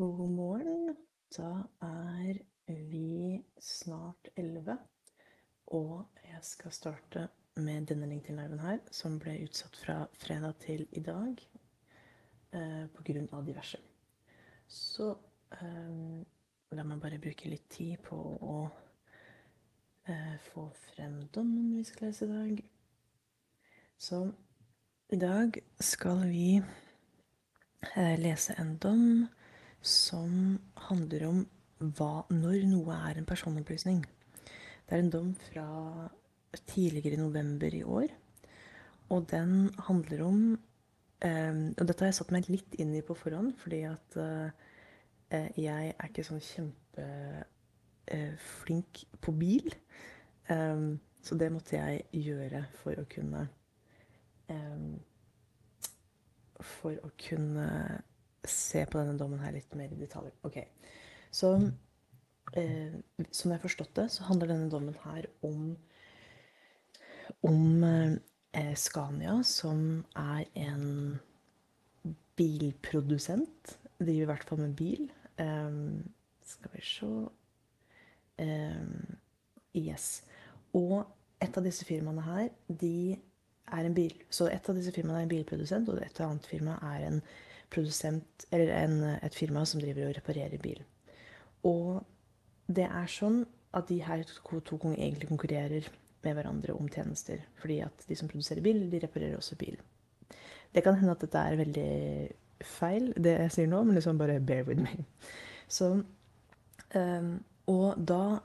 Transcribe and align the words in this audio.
God 0.00 0.30
morgen. 0.30 0.96
Da 1.36 1.62
er 1.80 2.38
vi 2.66 3.42
snart 3.60 4.28
11, 4.36 4.78
og 5.66 6.06
jeg 6.24 6.38
skal 6.42 6.72
starte 6.72 7.24
med 7.56 7.84
denne 7.90 8.06
LinkedIn-liven 8.08 8.62
her, 8.64 8.78
som 8.96 9.18
ble 9.20 9.34
utsatt 9.44 9.74
fra 9.76 9.96
fredag 10.22 10.54
til 10.62 10.86
i 10.96 11.02
dag 11.04 11.42
eh, 12.56 13.26
av 13.28 13.44
diverse. 13.44 13.80
Så 14.72 15.10
eh, 15.58 16.22
la 16.72 16.86
meg 16.88 17.02
bare 17.02 17.18
bruke 17.20 17.50
litt 17.52 17.68
tid 17.68 18.00
på 18.06 18.16
å 18.40 18.54
eh, 20.08 20.38
få 20.46 20.64
frem 20.94 21.26
dommen 21.28 21.74
vi 21.74 21.84
skal 21.84 22.06
lese 22.06 22.24
i 22.24 22.30
dag. 22.30 22.62
Så 23.98 24.22
i 25.12 25.20
dag 25.20 25.60
skal 25.76 26.24
vi 26.32 26.56
eh, 26.56 28.16
lese 28.24 28.56
en 28.56 28.78
dom 28.80 29.28
som 29.80 30.58
handler 30.88 31.26
om 31.28 31.44
hva, 31.80 32.24
når 32.28 32.66
noe 32.68 32.92
er 33.08 33.18
en 33.18 33.28
personopplysning. 33.28 34.04
Det 34.86 34.96
er 34.96 35.00
en 35.04 35.12
dom 35.12 35.34
fra 35.48 35.66
tidligere 36.66 37.14
i 37.16 37.20
november 37.20 37.74
i 37.74 37.82
år. 37.82 38.08
Og 39.10 39.30
den 39.30 39.70
handler 39.86 40.22
om 40.26 40.58
eh, 41.22 41.54
Og 41.78 41.86
dette 41.86 42.04
har 42.04 42.08
jeg 42.10 42.18
satt 42.20 42.32
meg 42.34 42.48
litt 42.50 42.74
inn 42.78 42.94
i 42.94 43.06
på 43.06 43.14
forhånd, 43.18 43.50
fordi 43.62 43.80
at 43.88 44.16
eh, 44.20 44.50
jeg 45.58 45.94
er 45.94 46.08
ikke 46.08 46.24
sånn 46.26 46.42
kjempeflink 46.42 48.90
eh, 49.04 49.08
på 49.22 49.30
bil. 49.38 49.68
Um, 50.50 50.98
så 51.22 51.32
det 51.38 51.52
måtte 51.54 51.76
jeg 51.76 52.02
gjøre 52.26 52.66
for 52.80 52.94
å 52.98 53.04
kunne 53.06 53.44
um, 54.50 54.98
For 56.58 56.98
å 57.06 57.10
kunne 57.20 57.68
se 58.48 58.84
på 58.86 58.98
denne 58.98 59.18
dommen 59.20 59.42
her 59.42 59.54
litt 59.54 59.74
mer 59.78 59.92
i 59.92 60.00
detalj. 60.00 60.32
Ok, 60.46 60.62
Så 61.30 61.52
eh, 62.56 62.96
som 63.30 63.50
jeg 63.50 63.56
har 63.58 63.62
forstått 63.62 63.94
det, 63.98 64.08
så 64.10 64.26
handler 64.26 64.52
denne 64.52 64.70
dommen 64.72 64.96
her 65.04 65.28
om 65.46 65.76
om 67.46 67.84
eh, 67.84 68.74
Scania, 68.74 69.42
som 69.46 70.04
er 70.18 70.44
en 70.58 71.20
bilprodusent. 72.36 73.76
Driver 74.00 74.22
i 74.22 74.30
hvert 74.32 74.48
fall 74.48 74.60
med 74.64 74.74
bil. 74.76 75.06
Eh, 75.38 75.70
skal 76.50 76.74
vi 76.74 76.82
se 76.84 77.06
um, 78.40 79.16
Yes. 79.76 80.22
Og 80.74 81.04
et 81.40 81.56
av 81.56 81.64
disse 81.64 81.86
firmaene 81.86 82.24
her, 82.26 82.48
de 82.66 83.16
er 83.70 83.86
en 83.86 83.94
bil... 83.94 84.12
Så 84.30 84.48
et 84.50 84.68
av 84.68 84.76
disse 84.76 84.92
firmaene 84.94 85.22
er 85.22 85.28
en 85.28 85.32
bilprodusent, 85.32 85.88
og 85.88 86.02
et 86.02 86.20
annet 86.24 86.48
firma 86.50 86.76
er 86.90 87.06
en 87.06 87.20
produsent, 87.70 88.46
eller 88.50 88.72
en, 88.74 88.98
et 89.20 89.36
firma 89.36 89.64
som 89.66 89.80
driver 89.82 90.08
og 90.08 90.16
reparerer 90.18 90.62
bil. 90.62 90.82
Og 91.66 92.00
det 92.70 92.86
er 92.88 93.10
sånn 93.10 93.42
at 93.76 93.88
de 93.90 94.00
her 94.02 94.24
to, 94.26 94.78
egentlig 94.90 95.28
konkurrerer 95.30 95.86
med 96.24 96.36
hverandre 96.36 96.74
om 96.74 96.88
tjenester. 96.90 97.42
Fordi 97.60 97.80
at 97.84 98.06
de 98.08 98.16
som 98.18 98.28
produserer 98.30 98.64
bil, 98.64 98.82
de 98.90 99.02
reparerer 99.02 99.38
også 99.38 99.58
bil. 99.60 99.78
Det 100.74 100.82
kan 100.84 100.98
hende 100.98 101.14
at 101.14 101.22
dette 101.24 101.38
er 101.38 101.58
veldig 101.58 101.90
feil, 102.60 103.12
det 103.16 103.36
jeg 103.38 103.52
sier 103.54 103.70
nå, 103.70 103.82
men 103.84 103.96
liksom 103.96 104.18
bare 104.20 104.40
bear 104.40 104.66
with 104.68 104.82
me. 104.82 105.04
Så, 105.70 105.92
um, 106.94 107.30
og 107.70 108.02
da 108.06 108.40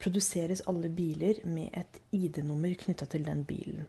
produseres 0.00 0.62
alle 0.68 0.90
biler 0.92 1.42
med 1.44 1.74
et 1.76 2.00
ID-nummer 2.16 2.74
knytta 2.84 3.06
til 3.10 3.26
den 3.26 3.44
bilen. 3.44 3.86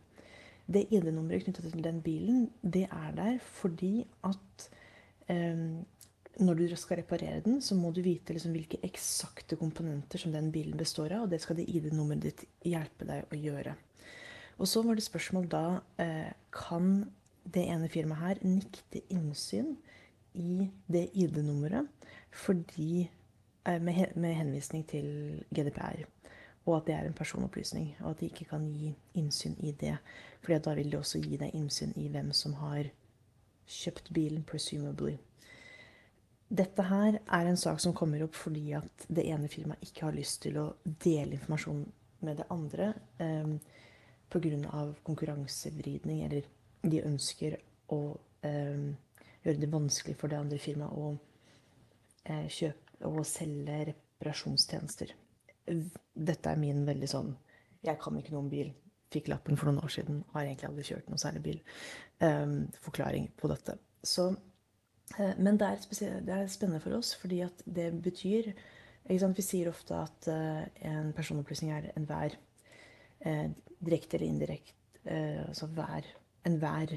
Det 0.72 0.86
ID-nummeret 0.94 1.46
knytta 1.46 1.66
til 1.66 1.84
den 1.84 2.00
bilen, 2.06 2.46
det 2.62 2.86
er 2.88 3.16
der 3.18 3.40
fordi 3.44 4.06
at 4.28 4.70
eh, 5.32 5.66
når 6.40 6.54
du 6.58 6.76
skal 6.80 7.02
reparere 7.02 7.42
den, 7.44 7.62
så 7.62 7.76
må 7.76 7.92
du 7.92 8.02
vite 8.02 8.34
liksom 8.34 8.54
hvilke 8.56 8.80
eksakte 8.88 9.58
komponenter 9.60 10.22
som 10.22 10.32
den 10.32 10.52
bilen 10.52 10.78
består 10.80 11.12
av, 11.12 11.26
og 11.26 11.32
det 11.34 11.42
skal 11.44 11.58
det 11.60 11.68
ID-nummeret 11.70 12.24
ditt 12.24 12.46
hjelpe 12.64 13.08
deg 13.10 13.28
å 13.28 13.40
gjøre. 13.40 13.76
Og 14.62 14.70
så 14.70 14.84
var 14.86 14.96
det 14.96 15.04
spørsmål 15.04 15.50
da 15.50 15.66
eh, 16.02 16.32
Kan 16.54 17.12
det 17.44 17.66
ene 17.74 17.90
firmaet 17.90 18.22
her 18.22 18.42
nikte 18.46 19.02
innsyn 19.10 19.76
i 20.38 20.70
det 20.88 21.10
ID-nummeret 21.18 21.88
eh, 22.48 23.82
med, 23.82 24.16
med 24.16 24.36
henvisning 24.38 24.86
til 24.88 25.44
GDPR? 25.50 26.06
Og 26.66 26.78
at 26.78 26.88
det 26.88 26.96
er 26.96 27.08
en 27.08 27.18
personopplysning, 27.18 27.96
og 28.02 28.12
at 28.12 28.20
de 28.20 28.30
ikke 28.30 28.46
kan 28.52 28.68
gi 28.70 28.94
innsyn 29.18 29.56
i 29.60 29.72
det. 29.72 29.96
For 30.42 30.54
da 30.58 30.76
vil 30.78 30.92
det 30.92 31.00
også 31.00 31.22
gi 31.24 31.40
deg 31.42 31.56
innsyn 31.58 31.94
i 31.98 32.08
hvem 32.14 32.32
som 32.38 32.54
har 32.62 32.92
kjøpt 33.72 34.12
bilen, 34.14 34.44
presumably. 34.44 35.18
Dette 36.52 36.84
her 36.84 37.18
er 37.18 37.48
en 37.48 37.58
sak 37.58 37.80
som 37.80 37.96
kommer 37.96 38.26
opp 38.26 38.36
fordi 38.36 38.74
at 38.76 39.06
det 39.08 39.24
ene 39.32 39.48
firmaet 39.50 39.86
ikke 39.88 40.10
har 40.10 40.16
lyst 40.16 40.42
til 40.44 40.58
å 40.60 40.66
dele 40.84 41.38
informasjon 41.38 41.86
med 42.28 42.42
det 42.42 42.48
andre 42.52 42.90
eh, 43.24 43.54
pga. 44.30 44.82
konkurransevridning, 45.04 46.26
eller 46.26 46.44
de 46.84 47.02
ønsker 47.08 47.56
å 47.96 48.02
eh, 48.44 48.92
gjøre 49.46 49.62
det 49.64 49.72
vanskelig 49.72 50.18
for 50.20 50.28
det 50.28 50.42
andre 50.44 50.60
firmaet 50.60 50.92
å 50.92 51.16
eh, 52.26 52.48
kjøpe 52.52 53.08
og 53.08 53.26
selge 53.26 53.80
reparasjonstjenester 53.94 55.16
dette 55.66 56.52
er 56.52 56.60
min 56.60 56.86
veldig 56.88 57.10
sånn 57.10 57.34
Jeg 57.86 57.98
kan 58.02 58.18
ikke 58.18 58.34
noe 58.34 58.44
om 58.44 58.50
bil. 58.52 58.70
Fikk 59.12 59.32
lappen 59.32 59.58
for 59.60 59.68
noen 59.68 59.82
år 59.84 59.92
siden. 59.92 60.22
Har 60.36 60.46
egentlig 60.46 60.70
aldri 60.70 60.86
kjørt 60.88 61.10
noe 61.10 61.22
særlig 61.22 61.42
bil. 61.48 61.60
Um, 62.22 62.70
forklaring 62.84 63.32
på 63.40 63.50
dette. 63.52 63.76
Så, 64.06 64.28
uh, 65.18 65.34
men 65.42 65.58
det 65.60 65.68
er, 65.68 65.88
det 66.22 66.36
er, 66.36 66.52
spennende 66.52 66.82
for 66.84 67.00
oss, 67.00 67.16
fordi 67.20 67.42
at 67.46 67.66
det 67.66 67.92
betyr 68.04 68.54
Vi 69.10 69.44
sier 69.44 69.68
ofte 69.72 69.98
at 69.98 70.28
uh, 70.30 70.62
en 70.86 71.12
personopplysning 71.18 71.72
er 71.74 71.90
enhver 71.98 72.38
uh, 73.26 73.50
direkte 73.82 74.18
eller 74.18 74.28
indirekte 74.28 74.78
Altså 75.48 75.66
hver, 75.74 76.06
enhver 76.46 76.92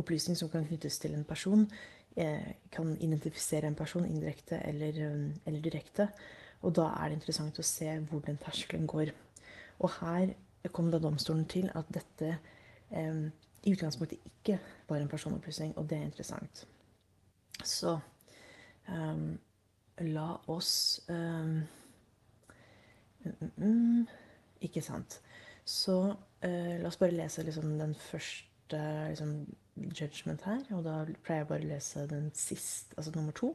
opplysning 0.00 0.38
som 0.38 0.48
kan 0.48 0.64
knyttes 0.64 0.96
til 0.98 1.12
en 1.12 1.26
person, 1.28 1.66
kan 2.72 2.94
identifisere 3.04 3.68
en 3.68 3.76
person 3.76 4.06
indirekte 4.06 4.62
eller, 4.64 4.96
eller 5.44 5.60
direkte. 5.60 6.06
Og 6.60 6.74
da 6.76 6.90
er 6.98 7.08
det 7.08 7.20
interessant 7.20 7.58
å 7.58 7.66
se 7.66 7.92
hvor 8.10 8.22
den 8.26 8.38
terskelen 8.40 8.86
går. 8.90 9.12
Og 9.80 9.92
her 10.00 10.34
kom 10.76 10.90
da 10.92 11.00
domstolen 11.00 11.46
til 11.48 11.70
at 11.74 11.88
dette 11.94 12.34
eh, 12.90 13.22
i 13.64 13.72
utgangspunktet 13.72 14.20
ikke 14.28 14.58
var 14.88 15.00
en 15.00 15.08
personopplysning, 15.08 15.72
og 15.78 15.88
det 15.88 15.98
er 15.98 16.08
interessant. 16.08 16.64
Så 17.64 17.96
eh, 18.88 19.22
la 20.10 20.28
oss 20.52 21.00
eh, 21.08 21.56
mm, 23.24 23.50
mm, 23.56 24.06
Ikke 24.60 24.82
sant. 24.84 25.20
Så 25.64 25.96
uh, 26.44 26.76
la 26.80 26.88
oss 26.88 26.98
bare 27.00 27.14
lese 27.14 27.44
liksom, 27.46 27.78
den 27.78 27.94
første 27.94 28.80
liksom, 29.08 29.34
judgment 29.76 30.42
her. 30.44 30.64
Og 30.76 30.84
da 30.84 30.96
pleier 31.24 31.44
jeg 31.44 31.48
bare 31.48 31.64
å 31.64 31.70
lese 31.70 32.06
den 32.10 32.30
siste, 32.36 32.96
altså 32.96 33.12
nummer 33.14 33.36
to. 33.36 33.54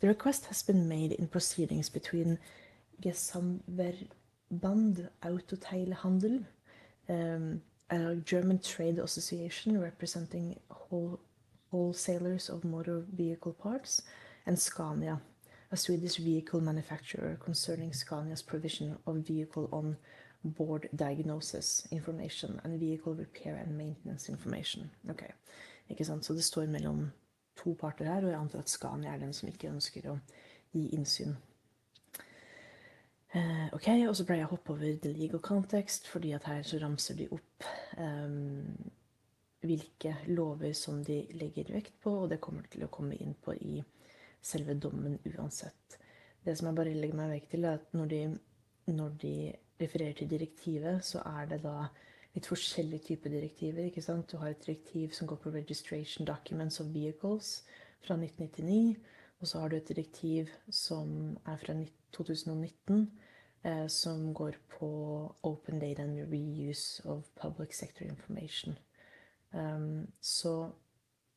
The 0.00 0.08
request 0.08 0.46
has 0.46 0.62
been 0.62 0.88
made 0.88 1.12
in 1.12 1.26
proceedings 1.26 1.88
between 1.88 2.38
Gesamverband 3.02 5.08
Autoteilhandel, 5.22 6.44
um, 7.08 7.62
a 7.90 8.14
German 8.16 8.60
trade 8.60 8.98
association 8.98 9.80
representing 9.80 10.58
whole, 10.70 11.18
wholesalers 11.72 12.48
of 12.48 12.64
motor 12.64 13.04
vehicle 13.12 13.52
parts, 13.52 14.02
and 14.46 14.58
Scania, 14.58 15.20
a 15.72 15.76
Swedish 15.76 16.16
vehicle 16.16 16.60
manufacturer 16.60 17.36
concerning 17.40 17.92
Scania's 17.92 18.42
provision 18.42 18.96
of 19.06 19.16
vehicle 19.16 19.68
on 19.72 19.96
board 20.44 20.88
diagnosis 20.94 21.86
information 21.90 22.60
and 22.62 22.78
vehicle 22.78 23.14
repair 23.14 23.56
and 23.56 23.76
maintenance 23.76 24.28
information. 24.28 24.90
Ok, 25.10 25.22
ikke 25.90 26.04
sant? 26.04 26.24
Så 26.24 26.34
det 26.34 26.44
står 26.44 26.66
mellom 26.66 27.10
to 27.58 27.74
parter 27.78 28.08
her, 28.08 28.24
og 28.24 28.32
jeg 28.32 28.40
antar 28.40 28.64
at 28.64 28.72
Scania 28.72 29.12
er 29.12 29.22
den 29.22 29.34
som 29.36 29.50
ikke 29.50 29.70
ønsker 29.72 30.08
å 30.12 30.18
gi 30.72 30.88
innsyn. 30.96 31.36
Eh, 33.36 33.66
ok, 33.76 33.88
Og 34.08 34.16
så 34.16 34.24
pleier 34.24 34.44
jeg 34.44 34.48
å 34.48 34.54
hoppe 34.54 34.72
over 34.72 35.00
the 35.02 35.12
legal 35.12 35.40
context, 35.44 36.08
fordi 36.08 36.32
at 36.32 36.48
her 36.48 36.62
så 36.64 36.80
ramser 36.80 37.18
de 37.18 37.28
opp 37.34 37.66
eh, 37.98 38.38
hvilke 39.68 40.14
lover 40.30 40.72
som 40.72 41.02
de 41.04 41.20
legger 41.36 41.74
vekt 41.74 41.98
på, 42.02 42.14
og 42.22 42.30
det 42.32 42.40
kommer 42.40 42.68
til 42.70 42.86
å 42.86 42.92
komme 42.92 43.18
inn 43.20 43.34
på 43.34 43.54
i 43.54 43.82
selve 44.40 44.78
dommen 44.78 45.18
uansett. 45.34 45.98
Det 46.44 46.54
som 46.56 46.70
jeg 46.70 46.78
bare 46.78 46.94
legger 46.94 47.18
meg 47.18 47.34
vekt 47.34 47.50
til, 47.52 47.66
er 47.66 47.80
at 47.80 47.96
når 47.96 48.12
de, 48.12 48.20
når 48.94 49.16
de 49.20 49.34
refererer 49.80 50.14
til 50.16 50.30
direktivet, 50.30 51.04
så 51.04 51.20
er 51.26 51.50
det 51.50 51.60
da 51.66 51.88
litt 52.36 52.48
forskjellige 52.48 53.06
typer 53.10 53.32
direktiver. 53.32 53.84
ikke 53.88 54.02
sant? 54.04 54.30
Du 54.30 54.36
har 54.38 54.52
et 54.52 54.66
direktiv 54.66 55.14
som 55.16 55.28
går 55.28 55.40
på 55.42 55.52
Registration 55.54 56.26
Documents 56.26 56.80
of 56.80 56.90
Vehicles 56.94 57.62
fra 58.04 58.16
1999. 58.16 58.96
Og 59.40 59.48
så 59.48 59.60
har 59.62 59.68
du 59.68 59.76
et 59.76 59.88
direktiv 59.88 60.50
som 60.70 61.38
er 61.46 61.56
fra 61.56 61.74
2019, 62.12 63.10
eh, 63.64 63.86
som 63.86 64.34
går 64.34 64.58
på 64.78 64.90
Open 65.42 65.78
Data 65.78 66.02
and 66.02 66.32
Reuse 66.32 67.02
of 67.08 67.24
Public 67.40 67.74
Sector 67.74 68.06
Information. 68.06 68.78
Um, 69.52 70.12
så 70.20 70.70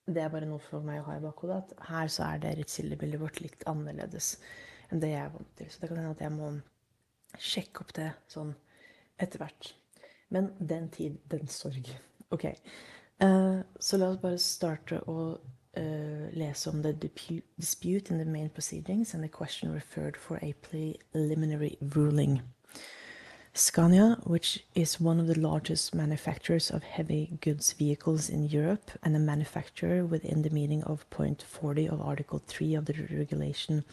det 0.06 0.24
er 0.24 0.32
bare 0.34 0.50
noe 0.50 0.60
for 0.60 0.84
meg 0.84 1.02
å 1.02 1.08
ha 1.08 1.18
i 1.18 1.24
bakhodet, 1.24 1.62
at 1.62 1.86
her 1.92 2.10
så 2.12 2.26
er 2.28 2.42
det 2.44 2.56
rettskildebildet 2.58 3.22
vårt 3.22 3.40
litt 3.44 3.64
annerledes 3.70 4.34
enn 4.92 5.00
det 5.00 5.14
jeg 5.14 5.24
er 5.24 5.36
vant 5.36 5.54
til. 5.58 5.70
Så 5.72 5.82
det 5.82 5.92
kan 5.92 6.02
hende 6.02 6.16
at 6.18 6.24
jeg 6.26 6.34
må 6.36 6.50
sjekke 7.40 7.86
opp 7.86 7.94
det 7.96 8.10
sånn 8.32 8.52
etter 9.22 9.44
hvert. 9.44 9.72
Men 10.32 10.52
den 10.60 10.90
tid, 10.90 11.18
den 11.32 11.48
sorg. 11.48 11.92
Ok. 12.32 12.46
Uh, 13.24 13.60
så 13.80 13.98
la 13.98 14.10
oss 14.10 14.22
bare 14.22 14.40
starte 14.40 15.02
å 15.12 15.18
uh, 15.78 16.30
lese 16.34 16.70
om 16.72 16.82
the 16.82 16.94
dispute 16.94 18.10
in 18.10 18.18
the 18.18 18.26
main 18.26 18.50
proceedings 18.50 19.14
and 19.14 19.24
the 19.24 19.30
question 19.30 19.74
referred 19.74 20.18
for 20.18 20.40
a 20.42 20.54
preliminary 20.62 21.78
ruling. 21.82 22.42
Scania, 23.54 24.18
which 24.24 24.64
is 24.76 25.02
one 25.02 25.20
of 25.20 25.28
the 25.28 25.38
largest 25.38 25.94
manufacturers 25.94 26.72
of 26.72 26.84
heavy 26.84 27.38
goods 27.42 27.74
vehicles 27.74 28.30
in 28.30 28.48
Europe 28.48 28.92
and 29.04 29.16
a 29.16 29.20
manufacturer 29.20 30.06
within 30.06 30.42
the 30.42 30.50
meaning 30.50 30.82
of 30.86 31.10
point 31.10 31.44
40 31.44 31.90
of 31.90 32.02
Article 32.02 32.42
3 32.48 32.76
of 32.76 32.86
the 32.86 32.94
regulation 33.12 33.84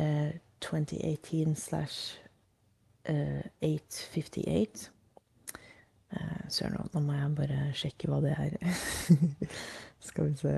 uh, 0.00 0.32
2018 0.60 1.54
slash 1.54 2.14
uh, 3.06 3.44
858. 3.60 4.88
Søren, 6.48 6.88
nå 6.92 7.00
må 7.00 7.12
jeg 7.16 7.34
bare 7.38 7.60
sjekke 7.76 8.08
hva 8.10 8.20
det 8.24 8.34
er. 8.36 8.56
Skal 10.08 10.28
vi 10.30 10.36
se 10.36 10.54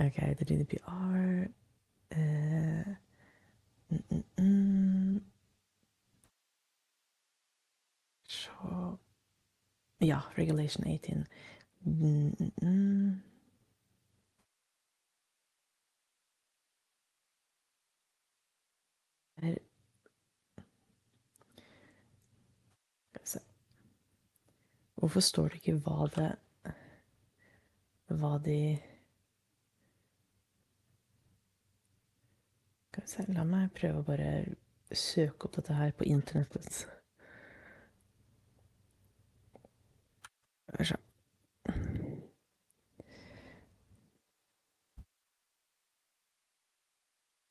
OK, 0.00 0.18
the 0.36 0.44
GDPR 0.44 1.46
uh, 2.16 2.94
mm, 3.90 4.02
mm, 4.10 4.24
mm. 4.38 5.20
Så 8.28 8.96
Ja, 10.00 10.20
regulation 10.38 10.86
18. 10.86 11.26
Mm, 11.84 12.34
mm, 12.40 12.52
mm. 12.62 13.22
Her 19.42 19.58
Hvorfor 25.00 25.20
står 25.20 25.48
det 25.48 25.60
ikke 25.60 25.78
hva 25.80 26.06
det 26.14 26.30
Hva 28.10 28.38
de 28.44 28.60
La 33.32 33.44
meg 33.48 33.70
prøve 33.72 34.02
å 34.02 34.04
bare 34.04 34.30
søke 34.92 35.46
opp 35.46 35.54
dette 35.56 35.76
her 35.78 35.92
på 35.96 36.04
internettet. 36.04 36.82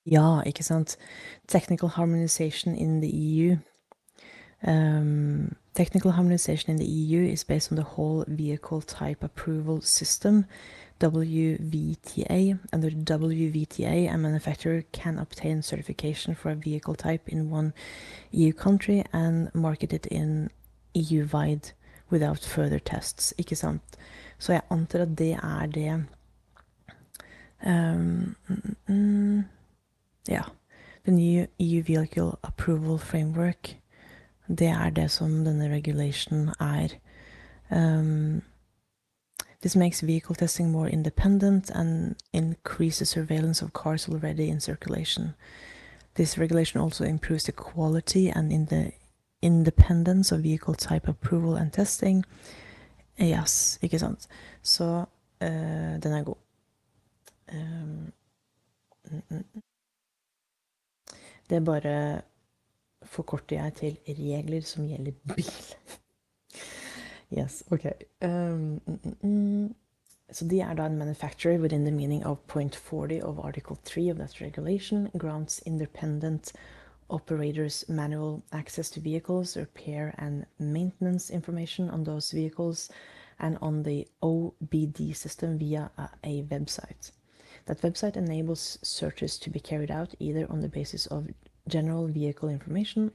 Ja, 0.05 0.41
ikke 0.45 0.63
sant. 0.63 0.97
Technical 1.47 1.89
harmonization 1.89 2.75
in 2.75 3.01
the 3.01 3.09
EU. 3.09 3.57
Um, 4.65 5.55
technical 5.73 6.11
harmonization 6.11 6.71
in 6.71 6.77
the 6.77 6.85
EU 6.85 7.23
is 7.23 7.43
based 7.43 7.71
on 7.71 7.77
the 7.77 7.83
whole 7.83 8.25
vehicle 8.27 8.81
type 8.81 9.23
approval 9.23 9.81
system, 9.81 10.45
WVTA. 10.99 12.59
Under 12.73 12.89
WVTA, 12.89 14.13
a 14.13 14.17
manufacturer 14.17 14.83
can 14.91 15.17
obtain 15.17 15.61
certification 15.61 16.35
for 16.35 16.51
a 16.51 16.55
vehicle 16.55 16.95
type 16.95 17.29
in 17.29 17.49
one 17.49 17.73
EU 18.31 18.51
country 18.51 19.05
and 19.13 19.53
market 19.55 19.93
it 19.93 20.05
in 20.07 20.49
EU-wide 20.93 21.71
without 22.09 22.39
further 22.39 22.79
tests, 22.79 23.33
ikke 23.37 23.55
sant? 23.55 23.81
Så 24.39 24.53
jeg 24.53 24.61
antar 24.71 25.01
at 25.01 25.17
det 25.17 25.33
er 25.33 25.65
det 25.65 26.05
um, 27.65 28.35
mm, 28.47 28.75
mm, 28.87 29.43
Ja. 30.27 30.41
The 31.05 31.11
new 31.11 31.47
EU 31.59 31.81
Vehicle 31.83 32.31
Approval 32.43 32.97
Framework. 32.97 33.75
Det 34.57 34.67
er 34.67 34.89
det 34.89 35.11
som 35.11 35.45
denne 35.45 35.69
regulation 35.73 36.49
er. 36.59 36.89
Um, 37.71 38.41
this 39.61 39.75
makes 39.75 40.01
vehicle 40.03 40.35
testing 40.35 40.71
more 40.71 40.89
independent 40.89 41.69
and 41.69 42.15
increases 42.33 43.09
surveillance 43.09 43.65
of 43.65 43.73
cars 43.73 44.09
already 44.09 44.47
in 44.47 44.59
circulation. 44.59 45.33
This 46.15 46.37
regulation 46.37 46.81
also 46.81 47.03
improves 47.03 47.43
the 47.43 47.51
quality 47.51 48.27
and 48.29 48.51
in 48.51 48.65
the 48.65 48.91
independence 49.41 50.35
of 50.35 50.41
vehicle 50.41 50.73
type 50.73 51.07
approval 51.07 51.55
and 51.55 51.71
testing. 51.71 52.25
Yes, 53.21 53.79
ikke 53.81 53.99
sant. 53.99 54.27
Så 54.63 55.05
uh, 55.41 55.47
den 56.03 56.13
er 56.13 56.23
god. 56.23 56.35
Um, 57.53 58.13
det 61.49 61.55
er 61.55 61.59
bare 61.59 62.21
forkorter 63.05 63.55
jeg 63.55 64.63
som 64.63 64.87
gjelder 64.87 65.13
bil. 65.35 65.51
yes, 67.37 67.63
ok. 67.71 67.85
Um, 68.21 68.81
mm, 69.23 69.73
so 70.31 70.45
they 70.45 70.61
are 70.61 70.75
done 70.75 70.97
manufacturer 70.97 71.57
within 71.57 71.85
the 71.85 71.91
meaning 71.91 72.23
of 72.23 72.45
point 72.47 72.75
40 72.75 73.21
of 73.21 73.39
Article 73.39 73.77
3 73.83 74.09
of 74.09 74.17
that 74.17 74.41
regulation 74.41 75.09
grants 75.17 75.61
independent 75.65 76.53
operators 77.09 77.83
manual 77.89 78.43
access 78.51 78.89
to 78.91 78.99
vehicles, 78.99 79.57
repair 79.57 80.13
and 80.17 80.45
maintenance 80.59 81.29
information 81.29 81.89
on 81.89 82.03
those 82.03 82.31
vehicles, 82.31 82.89
and 83.39 83.57
on 83.61 83.83
the 83.83 84.07
OBD 84.21 85.15
system 85.15 85.57
via 85.57 85.89
a, 85.97 86.09
a 86.23 86.43
website. 86.43 87.11
That 87.65 87.81
website 87.81 88.15
enables 88.17 88.77
searches 88.83 89.37
to 89.39 89.49
be 89.49 89.59
carried 89.59 89.91
out 89.91 90.13
either 90.19 90.45
on 90.49 90.61
the 90.61 90.69
basis 90.69 91.05
of 91.07 91.27
general 91.69 92.07
vehicle 92.07 92.49
information, 92.49 93.11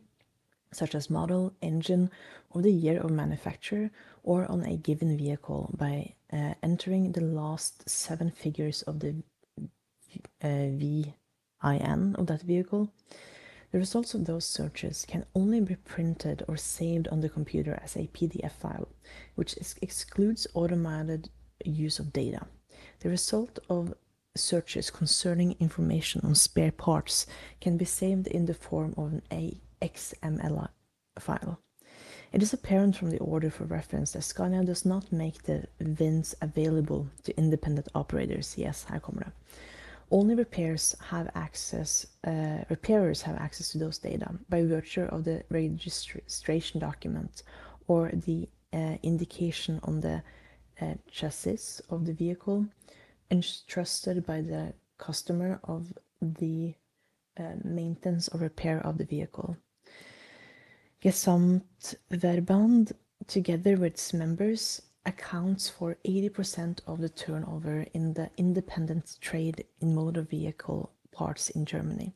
such 0.73 0.95
as 0.95 1.11
model, 1.11 1.53
engine, 1.61 2.11
or 2.51 2.63
the 2.63 2.73
year 2.73 3.01
of 3.01 3.11
manufacture, 3.11 3.91
or 4.23 4.51
on 4.51 4.65
a 4.65 4.77
given 4.77 5.17
vehicle 5.17 5.71
by 5.77 6.15
uh, 6.33 6.55
entering 6.63 7.13
the 7.13 7.21
last 7.21 7.89
seven 7.89 8.31
figures 8.31 8.83
of 8.83 9.01
the 9.01 9.15
uh, 10.43 10.69
VIN 10.81 12.15
of 12.17 12.27
that 12.27 12.43
vehicle 12.43 12.91
the 13.75 13.81
results 13.81 14.15
of 14.15 14.27
those 14.27 14.47
searches 14.47 15.05
can 15.05 15.27
only 15.35 15.61
be 15.61 15.75
printed 15.75 16.45
or 16.47 16.57
saved 16.57 17.09
on 17.09 17.23
the 17.23 17.29
computer 17.29 17.77
as 17.83 17.97
a 17.97 18.07
PDF 18.15 18.53
file, 18.53 18.87
which 19.35 19.57
excludes 19.83 20.47
automated 20.55 21.29
use 21.65 21.99
of 21.99 22.13
data. 22.13 22.47
The 23.01 23.09
result 23.09 23.59
of 23.69 23.93
searches 24.37 24.91
concerning 24.91 25.57
information 25.61 26.21
on 26.25 26.35
spare 26.35 26.73
parts 26.73 27.27
can 27.61 27.77
be 27.77 27.85
saved 27.85 28.27
in 28.27 28.47
the 28.47 28.55
form 28.55 28.95
of 28.97 29.21
an 29.31 29.61
XML 29.81 30.69
file. 31.19 31.61
It 32.33 32.43
is 32.43 32.53
apparent 32.53 32.97
from 32.97 33.11
the 33.11 33.19
order 33.19 33.49
for 33.49 33.65
reference 33.65 34.13
that 34.13 34.23
Scania 34.23 34.65
does 34.65 34.85
not 34.85 35.13
make 35.13 35.45
the 35.45 35.69
VINs 35.81 36.35
available 36.43 37.07
to 37.23 37.39
independent 37.39 37.89
operators. 37.95 38.59
Yes, 38.59 38.87
här. 38.89 39.01
Only 40.11 40.35
repairs 40.35 40.97
have 41.11 41.31
access, 41.37 42.07
uh, 42.27 42.65
repairers 42.69 43.23
have 43.23 43.37
access 43.37 43.69
to 43.71 43.79
those 43.79 43.99
data 43.99 44.35
by 44.49 44.65
virtue 44.65 45.03
of 45.03 45.25
the 45.25 45.45
registration 45.49 46.81
document 46.81 47.45
or 47.87 48.11
the 48.13 48.49
uh, 48.73 48.97
indication 49.03 49.79
on 49.85 50.01
the 50.01 50.23
uh, 50.81 50.95
chassis 51.09 51.81
of 51.89 52.05
the 52.05 52.13
vehicle 52.13 52.67
entrusted 53.31 54.27
by 54.27 54.41
the 54.41 54.75
customer 54.99 55.61
of 55.65 55.93
the 56.21 56.75
uh, 57.39 57.55
maintenance 57.65 58.29
or 58.29 58.41
repair 58.41 58.81
of 58.87 58.99
the 58.99 59.05
vehicle. 59.05 59.57
Gesamtverband, 61.03 62.93
together 63.27 63.77
with 63.77 63.93
its 63.93 64.13
members, 64.15 64.81
accounts 65.07 65.69
for 65.69 65.99
80% 66.07 66.81
of 66.87 67.01
the 67.01 67.09
turnover 67.09 67.87
in 67.93 68.15
the 68.15 68.31
independent 68.37 69.17
trade 69.21 69.65
in 69.81 69.95
motor 69.95 70.23
vehicle 70.23 70.91
parts 71.13 71.51
in 71.51 71.67
Germany. 71.67 72.15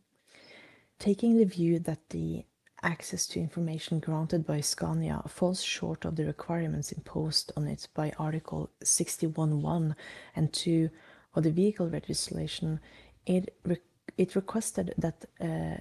Taking 0.99 1.37
the 1.37 1.45
view 1.45 1.79
that 1.81 2.09
the 2.11 2.45
access 2.83 3.27
to 3.27 3.41
information 3.41 3.99
granted 4.01 4.47
by 4.47 4.61
Scania 4.61 5.23
falls 5.27 5.63
short 5.63 6.05
of 6.05 6.17
the 6.17 6.25
requirements 6.25 6.93
imposed 6.93 7.53
on 7.57 7.67
it 7.67 7.89
by 7.95 8.13
Article 8.19 8.71
61.1 8.83 9.95
and 10.37 10.53
2 10.53 10.91
of 11.35 11.43
the 11.43 11.51
vehicle 11.51 11.89
legislation, 11.89 12.81
it, 13.27 13.55
re 13.65 13.79
it 14.17 14.35
requested 14.35 14.95
that, 14.99 15.25
uh, 15.41 15.79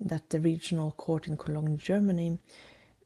that 0.00 0.30
the 0.30 0.40
regional 0.40 0.92
court 0.92 1.26
in 1.26 1.36
Cologne, 1.36 1.78
Germany, 1.78 2.38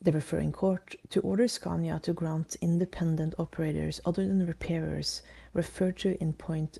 the 0.02 0.12
referring 0.12 0.52
court 0.52 0.94
to 1.10 1.20
order 1.20 1.48
Scania 1.48 1.98
to 2.00 2.12
grant 2.12 2.56
independent 2.60 3.34
operators 3.38 4.00
other 4.04 4.26
than 4.26 4.46
repairers 4.46 5.22
referred 5.54 5.96
to 5.98 6.20
in 6.20 6.32
point 6.32 6.78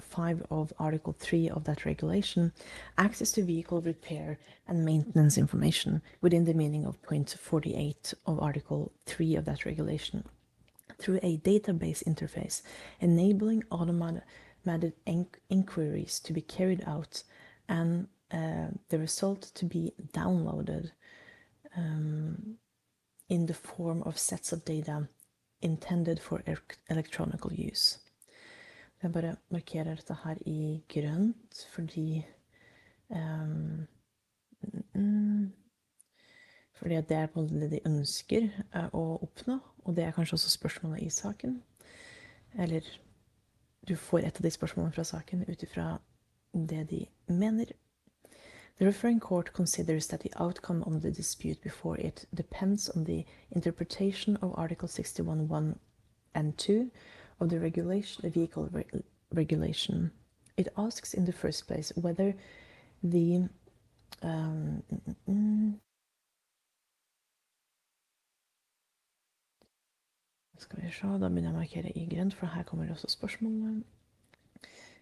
45 0.00 0.46
of 0.50 0.72
Article 0.78 1.14
3 1.18 1.48
of 1.50 1.64
that 1.64 1.84
regulation 1.84 2.52
access 2.98 3.32
to 3.32 3.42
vehicle 3.42 3.80
repair 3.80 4.38
and 4.68 4.84
maintenance 4.84 5.38
information 5.38 6.02
within 6.20 6.44
the 6.44 6.54
meaning 6.54 6.84
of 6.84 7.00
point 7.02 7.34
48 7.40 8.14
of 8.26 8.38
Article 8.40 8.92
3 9.06 9.36
of 9.36 9.44
that 9.46 9.64
regulation. 9.64 10.24
through 10.98 11.20
a 11.22 11.38
database 11.38 12.02
interface, 12.04 12.62
enabling 13.00 13.62
automated 13.70 14.94
inquiries 15.50 16.20
to 16.20 16.32
be 16.32 16.40
carried 16.40 16.82
out 16.86 17.22
and 17.68 18.08
uh, 18.32 18.68
the 18.88 18.98
result 18.98 19.50
to 19.54 19.64
be 19.66 19.92
downloaded 20.12 20.90
um, 21.76 22.56
in 23.28 23.46
the 23.46 23.54
form 23.54 24.02
of 24.04 24.18
sets 24.18 24.52
of 24.52 24.64
data 24.64 25.08
intended 25.60 26.18
for 26.18 26.42
electronical 26.88 27.52
use. 27.52 27.98
Jeg 29.06 29.12
bare 29.12 29.36
markerer 29.54 29.94
dette 29.94 30.14
her 30.24 30.38
i 30.50 30.82
grønt 30.90 31.60
fordi 31.70 32.26
um, 33.08 33.86
Fordi 36.74 36.94
det 36.94 37.16
er 37.16 37.26
på 37.26 37.44
det 37.46 37.70
de 37.70 37.80
ønsker 37.86 38.48
uh, 38.74 38.88
å 38.90 39.04
oppnå, 39.22 39.60
og 39.84 39.94
det 39.94 40.04
er 40.04 40.10
kanskje 40.16 40.34
også 40.34 40.50
spørsmålet 40.50 41.04
i 41.06 41.10
saken. 41.10 41.62
Eller 42.58 42.82
du 43.88 43.94
får 43.96 44.26
et 44.26 44.40
av 44.40 44.42
de 44.42 44.50
spørsmålene 44.50 44.92
fra 44.98 45.04
saken 45.06 45.46
ut 45.46 45.62
ifra 45.62 45.86
det 46.52 46.88
de 46.90 47.06
mener. 47.28 47.70
The 48.78 48.86
referring 48.86 49.20
court 49.20 49.52
considers 49.52 50.08
that 50.08 50.20
the 50.20 50.34
outcome 50.34 50.82
of 50.82 51.02
the 51.02 51.12
dispute 51.12 51.62
before 51.62 51.96
it 52.00 52.26
depends 52.34 52.88
on 52.88 53.04
the 53.04 53.24
interpretation 53.50 54.36
of 54.42 54.58
Article 54.58 54.88
61.1 54.88 55.78
and 56.34 56.58
2 56.58 56.90
of 57.40 57.48
the 57.48 57.60
regulation, 57.60 58.22
the 58.22 58.30
vehicle 58.30 58.68
re 58.72 58.84
regulation. 59.32 60.10
It 60.56 60.68
asks 60.76 61.14
in 61.14 61.24
the 61.24 61.32
first 61.32 61.66
place 61.66 61.92
whether 61.96 62.34
the 63.02 63.48
um, 64.22 64.82
mm, 64.92 65.14
mm, 65.28 65.74
Skal 70.58 70.82
vi 70.82 70.90
se, 70.90 71.06
da 71.06 71.28
begynner 71.28 71.50
jeg 71.50 71.54
å 71.54 71.58
markere 71.58 71.90
i 71.94 72.06
grønt, 72.08 72.34
for 72.34 72.48
her 72.50 72.64
kommer 72.64 72.88
også 72.90 73.10
spørsmålene. 73.12 73.84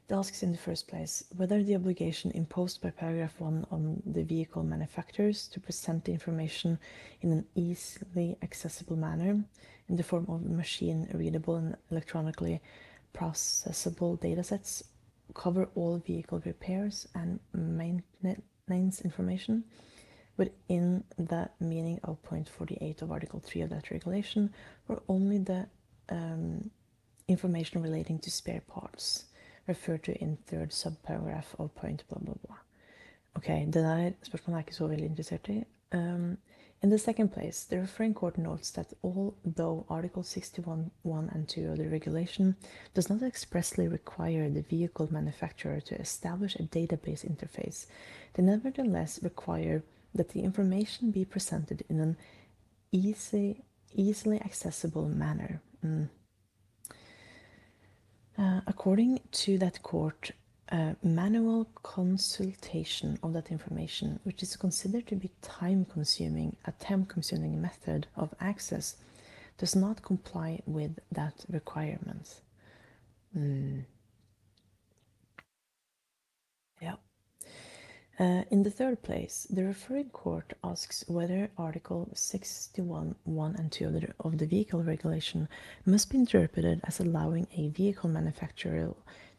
It 0.05 0.13
asks 0.13 0.43
in 0.43 0.51
the 0.53 0.59
first 0.59 0.89
place 0.89 1.25
whether 1.37 1.63
the 1.63 1.77
obligation 1.77 2.33
imposed 2.33 2.83
by 2.83 2.91
paragraph 2.91 3.41
1 3.41 3.65
on 3.71 4.03
the 4.05 4.25
vehicle 4.25 4.63
manufacturers 4.63 5.49
to 5.49 5.61
present 5.61 6.05
the 6.05 6.13
information 6.13 6.77
in 7.23 7.33
an 7.33 7.47
easily 7.55 8.37
accessible 8.43 8.97
manner 8.97 9.45
in 9.89 9.97
the 9.97 10.03
form 10.03 10.27
of 10.29 10.43
machine 10.43 11.09
readable 11.15 11.57
and 11.57 11.77
electronically 11.91 12.61
processable 13.15 14.19
datasets 14.19 14.83
cover 15.35 15.69
all 15.75 15.99
vehicle 15.99 16.41
repairs 16.45 17.09
and 17.15 17.39
maintenance 17.53 19.01
information 19.01 19.65
within 20.37 21.05
the 21.17 21.49
meaning 21.61 22.01
of 22.05 22.23
point 22.23 22.49
48 22.49 23.03
of 23.03 23.13
article 23.13 23.41
3 23.41 23.63
of 23.63 23.71
that 23.71 23.91
regulation 23.91 24.53
or 24.89 25.03
only 25.09 25.39
the 25.39 25.67
um, 26.09 26.71
information 27.29 27.83
relating 27.83 28.19
to 28.19 28.31
spare 28.31 28.63
parts 28.69 29.25
referred 29.67 30.03
to 30.05 30.13
in 30.21 30.37
third 30.47 30.71
subparagraph 30.71 31.59
of 31.59 31.75
point 31.75 32.05
blah 32.09 32.19
blah 32.19 32.35
blah. 32.47 32.57
Ok, 33.37 33.49
det 33.49 33.75
der 33.75 34.13
spørsmålet 34.23 34.57
er 34.57 34.59
ikke 34.59 34.75
så 34.75 34.87
veldig 34.87 35.07
interessert 35.07 35.49
i. 35.49 35.65
Um, 35.95 36.39
in 36.85 36.91
the 36.91 36.99
second 36.99 37.33
place, 37.33 37.65
the 37.65 37.79
referring 37.79 38.13
court 38.13 38.37
notes 38.37 38.71
that 38.73 38.93
although 39.03 39.87
Article 39.89 40.23
61 40.23 40.91
1 41.01 41.31
and 41.33 41.49
2 41.49 41.71
of 41.71 41.79
the 41.79 41.89
regulation 41.89 42.57
does 42.93 43.09
not 43.09 43.23
expressly 43.23 43.89
require 43.89 44.51
the 44.51 44.61
vehicle 44.61 45.09
manufacturer 45.11 45.81
to 45.81 45.99
establish 45.99 46.57
a 46.57 46.65
database 46.65 47.25
interface, 47.25 47.87
they 48.35 48.43
nevertheless 48.43 49.19
require 49.23 49.83
that 50.15 50.29
the 50.29 50.43
information 50.43 51.11
be 51.11 51.25
presented 51.25 51.83
in 51.89 52.01
an 52.01 52.19
easy, 52.93 53.65
easily 53.95 54.39
accessible 54.43 55.09
manner. 55.09 55.63
Mm. 55.83 56.11
Uh, 58.37 58.61
according 58.67 59.21
to 59.33 59.57
that 59.57 59.83
court, 59.83 60.33
manual 61.03 61.69
consultation 61.83 63.19
of 63.23 63.33
that 63.35 63.51
information, 63.51 64.19
which 64.25 64.43
is 64.43 64.57
considered 64.57 65.07
to 65.07 65.17
be 65.17 65.31
time 65.43 65.85
consuming, 65.85 66.57
a 66.65 66.73
time 66.73 67.05
consuming 67.07 67.61
method 67.61 68.07
of 68.17 68.35
access, 68.41 68.97
does 69.59 69.77
not 69.77 70.03
comply 70.03 70.61
with 70.67 70.99
that 71.13 71.45
requirement. 71.49 72.41
Mm. 73.37 73.85
Yeah. 76.81 76.97
Uh, 78.19 78.43
in 78.51 78.63
the 78.63 78.71
third 78.71 79.03
place, 79.03 79.47
the 79.51 79.65
referring 79.65 80.11
court 80.11 80.53
asks 80.63 81.05
whether 81.09 81.51
Article 81.59 82.09
61 82.15 83.17
1 83.25 83.57
and 83.57 83.73
2 83.73 83.87
of 83.87 83.93
the, 83.93 84.15
of 84.21 84.39
the 84.39 84.47
vehicle 84.47 84.83
regulation 84.83 85.49
must 85.85 86.11
be 86.11 86.19
interpreted 86.19 86.81
as 86.85 87.01
allowing 87.01 87.47
a 87.57 87.69
vehicle 87.69 88.09
manufacturer 88.09 88.95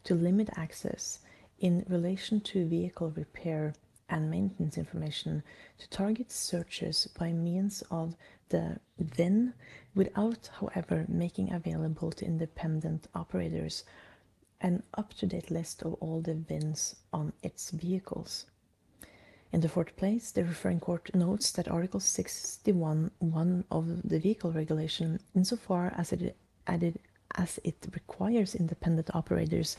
to 0.06 0.14
limit 0.14 0.48
access 0.56 1.20
in 1.58 1.84
relation 1.88 2.40
to 2.40 2.66
vehicle 2.66 3.10
repair 3.10 3.74
and 4.08 4.30
maintenance 4.30 4.78
information 4.78 5.42
to 5.78 5.88
target 5.90 6.30
searches 6.30 7.08
by 7.18 7.32
means 7.32 7.82
of 7.90 8.14
the 8.50 8.78
VIN 8.98 9.52
without, 9.94 10.48
however, 10.60 11.04
making 11.08 11.52
available 11.52 12.12
to 12.12 12.24
independent 12.24 13.08
operators 13.14 13.82
an 14.60 14.82
up 14.94 15.12
to 15.14 15.26
date 15.26 15.50
list 15.50 15.82
of 15.82 15.94
all 15.94 16.20
the 16.20 16.34
VINs 16.34 16.96
on 17.12 17.32
its 17.42 17.70
vehicles. 17.70 18.46
In 19.52 19.60
the 19.60 19.68
fourth 19.68 19.96
place, 19.96 20.30
the 20.30 20.44
referring 20.44 20.80
court 20.80 21.14
notes 21.14 21.50
that 21.52 21.68
Article 21.68 22.00
61.1 22.00 23.64
of 23.70 24.08
the 24.08 24.18
vehicle 24.18 24.52
regulation, 24.52 25.18
insofar 25.34 25.92
as 25.96 26.12
it 26.12 26.36
added 26.66 26.98
as 27.34 27.58
it 27.64 27.86
requires 27.92 28.54
independent 28.54 29.10
operators 29.14 29.76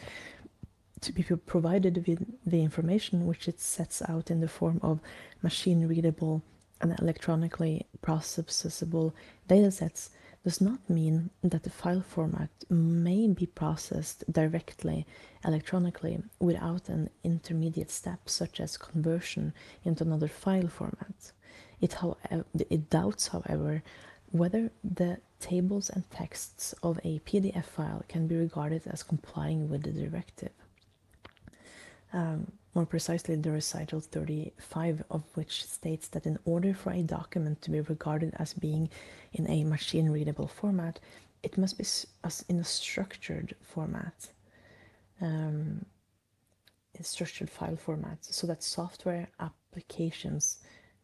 to 1.02 1.12
be 1.12 1.24
provided 1.24 2.06
with 2.08 2.26
the 2.46 2.62
information 2.62 3.26
which 3.28 3.48
it 3.48 3.60
sets 3.60 4.02
out 4.10 4.32
in 4.32 4.40
the 4.40 4.48
form 4.48 4.80
of 4.82 5.00
machine 5.42 5.88
readable 5.88 6.42
and 6.82 6.98
electronically 7.00 7.86
processable 8.02 9.14
datasets 9.48 10.10
does 10.44 10.62
not 10.62 10.90
mean 10.90 11.30
that 11.44 11.64
the 11.64 11.70
file 11.70 12.02
format 12.02 12.50
may 12.70 13.28
be 13.28 13.46
processed 13.46 14.24
directly 14.32 15.06
electronically 15.44 16.20
without 16.40 16.88
an 16.90 17.10
intermediate 17.24 17.92
step 17.92 18.30
such 18.30 18.60
as 18.60 18.78
conversion 18.78 19.54
into 19.84 20.04
another 20.04 20.28
file 20.28 20.68
format. 20.68 21.34
It, 21.82 21.94
however, 21.94 22.46
it 22.70 22.90
doubts, 22.90 23.28
however, 23.28 23.84
whether 24.32 24.72
the 24.84 25.18
tables 25.40 25.90
and 25.90 26.10
texts 26.10 26.74
of 26.84 27.00
a 27.04 27.20
PDF 27.20 27.66
file 27.66 28.04
can 28.08 28.28
be 28.28 28.36
regarded 28.36 28.84
as 28.88 29.04
complying 29.04 29.70
with 29.70 29.84
the 29.84 29.92
directive. 29.92 30.52
Um, 32.14 32.52
more 32.74 32.86
precisely, 32.86 33.36
the 33.36 33.52
recital 33.52 34.00
35 34.00 35.04
of 35.10 35.24
which 35.34 35.66
states 35.66 36.08
that 36.10 36.26
in 36.26 36.38
order 36.46 36.74
for 36.74 36.92
a 36.92 37.02
document 37.02 37.62
to 37.64 37.72
be 37.72 37.82
regarded 37.82 38.34
as 38.38 38.54
being 38.54 38.90
in 39.34 39.50
a 39.50 39.64
machine 39.64 40.10
readable 40.10 40.48
format, 40.48 41.00
it 41.44 41.58
must 41.58 41.78
be 41.78 41.86
in 42.50 42.60
a 42.60 42.64
structured 42.64 43.56
format, 43.62 44.30
um, 45.22 45.86
in 46.94 47.04
structured 47.04 47.50
file 47.50 47.78
format, 47.78 48.18
so 48.22 48.48
that 48.48 48.64
software 48.64 49.28
applications 49.40 50.60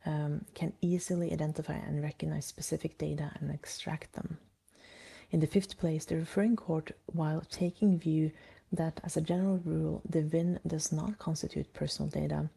um, 0.05 0.45
can 0.53 0.73
easily 0.81 1.31
identify 1.31 1.73
and 1.73 2.01
recognize 2.01 2.45
specific 2.45 2.97
data 2.97 3.31
and 3.39 3.51
extract 3.51 4.13
them. 4.13 4.37
In 5.31 5.39
the 5.39 5.47
fifth 5.47 5.77
place, 5.77 6.05
the 6.05 6.15
referring 6.15 6.55
court, 6.55 6.91
while 7.07 7.41
taking 7.49 7.97
view 7.97 8.31
that 8.73 8.99
as 9.03 9.15
a 9.15 9.21
general 9.21 9.59
rule 9.63 10.01
the 10.07 10.21
VIN 10.21 10.59
does 10.65 10.91
not 10.91 11.19
constitute 11.19 11.73
personal 11.73 12.09
data 12.09 12.49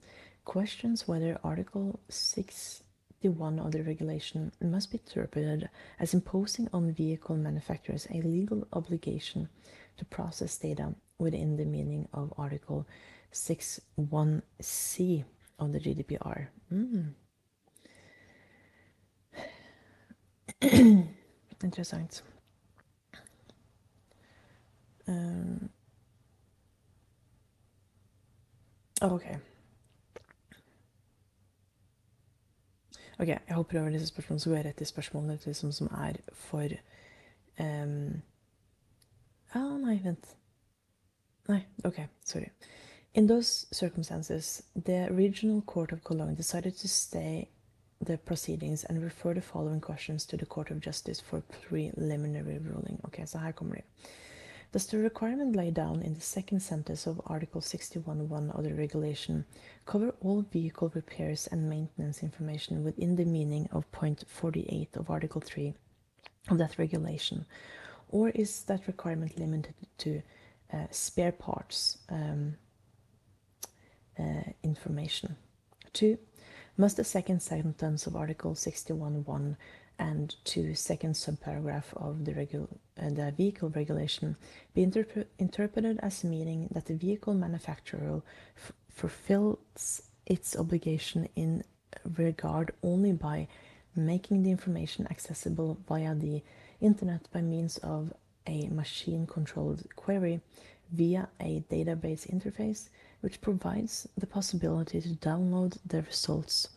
questions 0.46 1.06
whether 1.06 1.38
Article 1.44 2.00
61 2.08 3.58
of 3.58 3.72
the 3.72 3.82
regulation 3.82 4.52
must 4.62 4.90
be 4.90 4.98
interpreted 5.04 5.68
as 6.00 6.14
imposing 6.14 6.68
on 6.72 6.92
vehicle 6.92 7.36
manufacturers 7.36 8.06
a 8.10 8.22
legal 8.22 8.66
obligation 8.72 9.48
to 9.98 10.04
process 10.06 10.56
data 10.56 10.94
within 11.18 11.56
the 11.56 11.64
meaning 11.64 12.08
of 12.14 12.32
Article 12.38 12.86
61c 13.32 15.24
of 15.58 15.72
the 15.72 15.80
GDPR. 15.80 16.46
Mm. 16.72 17.12
Interessant. 21.62 22.22
Um, 25.08 25.70
Ok. 29.02 29.22
Ok, 33.18 33.28
jeg 33.28 33.40
hopper 33.50 33.80
over 33.80 33.90
disse 33.90 34.06
spørsmålene, 34.06 34.40
så 34.40 34.50
går 34.50 34.56
jeg 34.56 34.64
rett 34.64 34.76
til 34.76 34.86
spørsmålene 34.86 35.38
liksom, 35.46 35.72
som 35.72 35.86
er 35.86 36.16
for 36.32 36.68
um... 37.60 38.22
Ah, 39.54 39.76
nei, 39.78 40.00
vent. 40.04 40.36
Nei, 41.48 41.60
ok, 41.84 42.00
sorry. 42.24 42.48
In 43.14 43.28
those 43.28 43.66
circumstances, 43.72 44.62
the 44.84 45.08
Regional 45.10 45.62
Court 45.62 45.92
of 45.92 46.04
Cologne 46.04 46.36
decided 46.36 46.72
to 46.72 46.88
stay 46.88 47.48
the 48.04 48.16
proceedings 48.16 48.84
and 48.84 49.02
refer 49.02 49.34
the 49.34 49.40
following 49.40 49.80
questions 49.80 50.26
to 50.26 50.36
the 50.36 50.46
Court 50.46 50.70
of 50.70 50.80
Justice 50.80 51.20
for 51.20 51.40
preliminary 51.40 52.58
ruling. 52.58 53.00
Ok, 53.04 53.26
så 53.26 53.38
her 53.38 53.52
kommer 53.52 53.74
det. 53.74 53.84
Does 54.72 54.86
the 54.86 54.98
requirement 54.98 55.56
laid 55.56 55.74
down 55.74 56.02
in 56.02 56.14
the 56.14 56.20
second 56.20 56.60
sentence 56.60 57.06
of 57.06 57.20
Article 57.26 57.60
61.1 57.60 58.50
of 58.50 58.64
the 58.64 58.74
regulation 58.74 59.44
cover 59.86 60.12
all 60.20 60.42
vehicle 60.52 60.90
repairs 60.94 61.46
and 61.46 61.70
maintenance 61.70 62.22
information 62.22 62.84
within 62.84 63.16
the 63.16 63.24
meaning 63.24 63.68
of 63.72 63.90
point 63.92 64.24
48 64.28 64.96
of 64.96 65.08
Article 65.08 65.40
3 65.40 65.74
of 66.50 66.58
that 66.58 66.78
regulation? 66.78 67.46
Or 68.08 68.28
is 68.30 68.64
that 68.64 68.86
requirement 68.86 69.38
limited 69.38 69.74
to 69.98 70.22
uh, 70.72 70.86
spare 70.90 71.32
parts 71.32 71.98
um, 72.08 72.56
uh, 74.18 74.50
information? 74.62 75.36
Two, 75.92 76.18
must 76.76 76.96
the 76.96 77.04
second 77.04 77.40
sentence 77.40 78.06
of 78.06 78.16
Article 78.16 78.54
61.1 78.54 79.56
and 79.98 80.36
two 80.44 80.74
second 80.74 81.14
subparagraph 81.14 81.94
of 81.96 82.24
the, 82.24 82.32
regu- 82.32 82.68
uh, 83.00 83.08
the 83.10 83.32
vehicle 83.36 83.70
regulation 83.70 84.36
be 84.74 84.84
interp- 84.84 85.26
interpreted 85.38 85.98
as 86.02 86.22
meaning 86.22 86.68
that 86.72 86.86
the 86.86 86.94
vehicle 86.94 87.32
manufacturer 87.32 88.20
fulfills 88.90 90.02
its 90.26 90.56
obligation 90.56 91.28
in 91.34 91.64
regard 92.16 92.72
only 92.82 93.12
by 93.12 93.48
making 93.94 94.42
the 94.42 94.50
information 94.50 95.06
accessible 95.10 95.78
via 95.88 96.14
the 96.14 96.42
internet 96.80 97.26
by 97.32 97.40
means 97.40 97.78
of 97.78 98.12
a 98.46 98.68
machine 98.68 99.26
controlled 99.26 99.82
query 99.96 100.40
via 100.92 101.26
a 101.40 101.60
database 101.70 102.30
interface 102.30 102.88
which 103.26 103.40
provides 103.40 104.06
the 104.16 104.26
possibility 104.38 105.00
to 105.00 105.08
download 105.30 105.76
the 105.84 106.00
results 106.02 106.68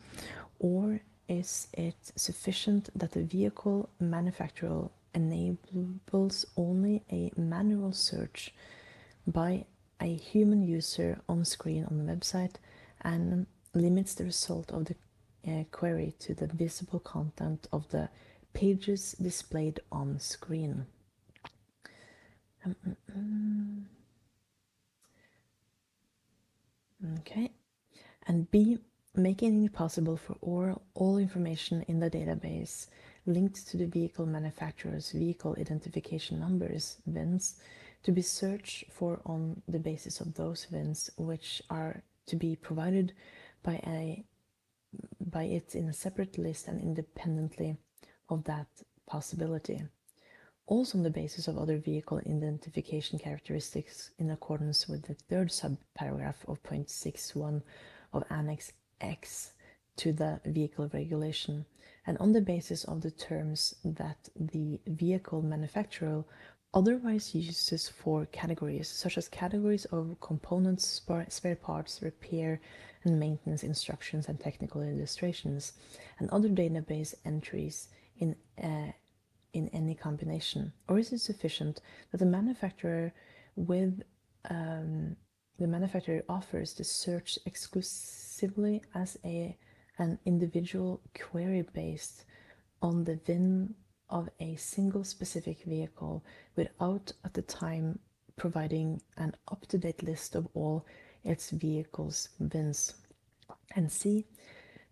or 0.57 0.99
is 1.27 1.67
it 1.73 2.12
sufficient 2.15 2.89
that 2.95 3.12
the 3.12 3.21
vehicle 3.21 3.88
manufacturer 3.99 4.89
enables 5.13 6.47
only 6.57 7.03
a 7.12 7.31
manual 7.38 7.93
search 7.93 8.51
by 9.27 9.63
a 10.01 10.15
human 10.15 10.63
user 10.63 11.21
on 11.29 11.45
screen 11.45 11.85
on 11.85 11.99
the 11.99 12.12
website 12.12 12.55
and 13.01 13.45
limits 13.75 14.15
the 14.15 14.23
result 14.23 14.71
of 14.71 14.85
the 14.85 14.95
uh, 15.47 15.63
query 15.71 16.15
to 16.17 16.33
the 16.33 16.47
visible 16.47 16.99
content 16.99 17.67
of 17.71 17.88
the 17.89 18.09
pages 18.53 19.12
displayed 19.21 19.79
on 19.91 20.19
screen. 20.19 20.88
Um, 22.65 22.75
mm, 22.88 22.95
mm. 23.15 23.83
Okay. 27.19 27.51
And 28.27 28.49
B, 28.51 28.77
making 29.15 29.63
it 29.63 29.73
possible 29.73 30.17
for 30.17 30.35
all, 30.41 30.81
all 30.93 31.17
information 31.17 31.83
in 31.88 31.99
the 31.99 32.09
database 32.09 32.88
linked 33.25 33.67
to 33.67 33.77
the 33.77 33.85
vehicle 33.85 34.25
manufacturer's 34.25 35.12
vehicle 35.12 35.55
identification 35.59 36.39
numbers, 36.39 36.97
VINs, 37.05 37.57
to 38.03 38.12
be 38.12 38.21
searched 38.21 38.85
for 38.91 39.21
on 39.25 39.62
the 39.67 39.79
basis 39.79 40.19
of 40.19 40.33
those 40.33 40.65
VINs, 40.65 41.09
which 41.17 41.62
are 41.69 42.03
to 42.27 42.35
be 42.35 42.55
provided 42.55 43.13
by 43.63 43.75
a 43.85 44.23
by 45.19 45.43
it 45.43 45.75
in 45.75 45.88
a 45.89 45.93
separate 45.93 46.38
list 46.38 46.67
and 46.67 46.81
independently 46.81 47.77
of 48.29 48.43
that 48.45 48.67
possibility. 49.05 49.83
Also 50.69 50.99
on 50.99 51.03
the 51.03 51.10
basis 51.10 51.47
of 51.47 51.58
other 51.58 51.79
vehicle 51.79 52.19
identification 52.19 53.17
characteristics 53.17 54.12
in 54.19 54.29
accordance 54.29 54.88
with 54.88 55.01
the 55.01 55.15
third 55.15 55.49
subparagraph 55.49 56.47
of 56.47 56.62
point 56.62 56.91
six 56.91 57.36
one 57.36 57.63
of 58.13 58.23
Annex 58.29 58.71
X 59.01 59.53
to 59.95 60.13
the 60.13 60.39
vehicle 60.45 60.88
regulation. 60.93 61.65
And 62.05 62.19
on 62.19 62.34
the 62.34 62.41
basis 62.41 62.84
of 62.84 63.01
the 63.01 63.10
terms 63.10 63.73
that 63.84 64.29
the 64.36 64.79
vehicle 64.86 65.41
manufacturer 65.41 66.23
otherwise 66.75 67.34
uses 67.34 67.89
for 67.89 68.27
categories 68.27 68.88
such 68.88 69.17
as 69.17 69.27
categories 69.27 69.86
of 69.86 70.21
components, 70.21 71.01
spare 71.29 71.55
parts, 71.55 71.99
repair 72.03 72.62
and 73.05 73.19
maintenance 73.19 73.63
instructions 73.63 74.27
and 74.27 74.39
technical 74.39 74.84
illustrations, 74.84 75.73
and 76.19 76.29
other 76.29 76.49
database 76.49 77.15
entries 77.25 77.88
in, 78.19 78.36
uh, 78.62 78.91
in 79.53 79.69
any 79.69 79.95
combination? 79.95 80.73
Or 80.88 80.99
is 80.99 81.12
it 81.12 81.19
sufficient 81.19 81.81
that 82.12 82.17
the 82.17 82.25
manufacturer 82.25 83.13
with 83.55 84.03
um, 84.49 85.15
the 85.57 85.67
manufacturer 85.67 86.23
offers 86.29 86.73
the 86.73 86.83
search 86.83 87.38
exclusively 87.45 88.81
as 88.95 89.17
a 89.25 89.57
an 89.97 90.17
individual 90.25 91.01
query 91.19 91.65
based 91.73 92.23
on 92.81 93.03
the 93.03 93.17
VIN 93.25 93.75
of 94.09 94.29
a 94.39 94.55
single 94.55 95.03
specific 95.03 95.63
vehicle 95.63 96.23
without 96.55 97.12
at 97.25 97.33
the 97.33 97.41
time 97.41 97.99
providing 98.38 99.01
an 99.17 99.35
up-to-date 99.51 100.01
list 100.03 100.35
of 100.35 100.47
all 100.53 100.85
its 101.25 101.49
vehicles 101.51 102.29
VINs. 102.39 102.95
And 103.75 103.91
C, 103.91 104.25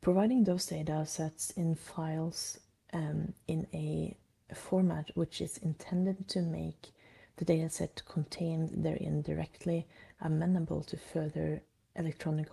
providing 0.02 0.44
those 0.44 0.66
data 0.66 1.06
sets 1.06 1.52
in 1.52 1.76
files 1.76 2.60
um, 2.94 3.34
in 3.48 3.66
a 3.74 4.16
format 4.56 5.12
which 5.16 5.42
is 5.42 5.58
intended 5.58 6.28
to 6.30 6.42
make 6.42 6.92
the 7.38 7.46
dataset 7.46 8.04
contained 8.06 8.72
therein 8.84 9.22
directly 9.22 9.88
amenable 10.22 10.84
to 10.84 10.98
further 10.98 11.62
electronic 11.96 12.50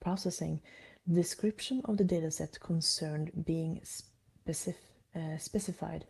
processing. 0.00 0.60
Description 1.10 1.82
of 1.84 1.96
the 1.96 2.04
dataset 2.04 2.58
concerned 2.60 3.30
being 3.44 3.80
specif 3.84 4.76
uh, 5.14 5.36
specified 5.36 6.06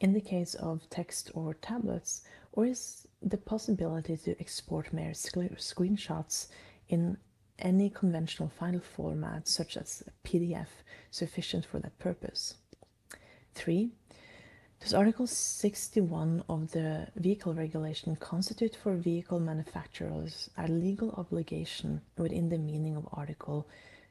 in 0.00 0.12
the 0.12 0.20
case 0.20 0.54
of 0.54 0.88
text 0.90 1.30
or 1.34 1.54
tablets, 1.54 2.22
or 2.52 2.66
is 2.66 3.06
the 3.22 3.36
possibility 3.36 4.16
to 4.16 4.38
export 4.40 4.92
mere 4.92 5.12
screenshots 5.12 6.48
in 6.88 7.16
any 7.58 7.88
conventional 7.88 8.48
file 8.48 8.80
format, 8.80 9.46
such 9.46 9.76
as 9.76 10.02
PDF, 10.24 10.66
sufficient 11.10 11.64
for 11.64 11.78
that 11.78 11.96
purpose? 11.98 12.54
3. 13.54 13.92
Does 14.82 14.94
Article 14.94 15.28
61 15.28 16.42
of 16.48 16.72
the 16.72 17.06
Vehicle 17.14 17.54
Regulation 17.54 18.16
constitute 18.16 18.74
for 18.74 18.96
vehicle 18.96 19.38
manufacturers 19.38 20.50
a 20.58 20.66
legal 20.66 21.12
obligation 21.12 22.00
within 22.18 22.48
the 22.48 22.58
meaning 22.58 22.96
of 22.96 23.08
Article 23.12 23.68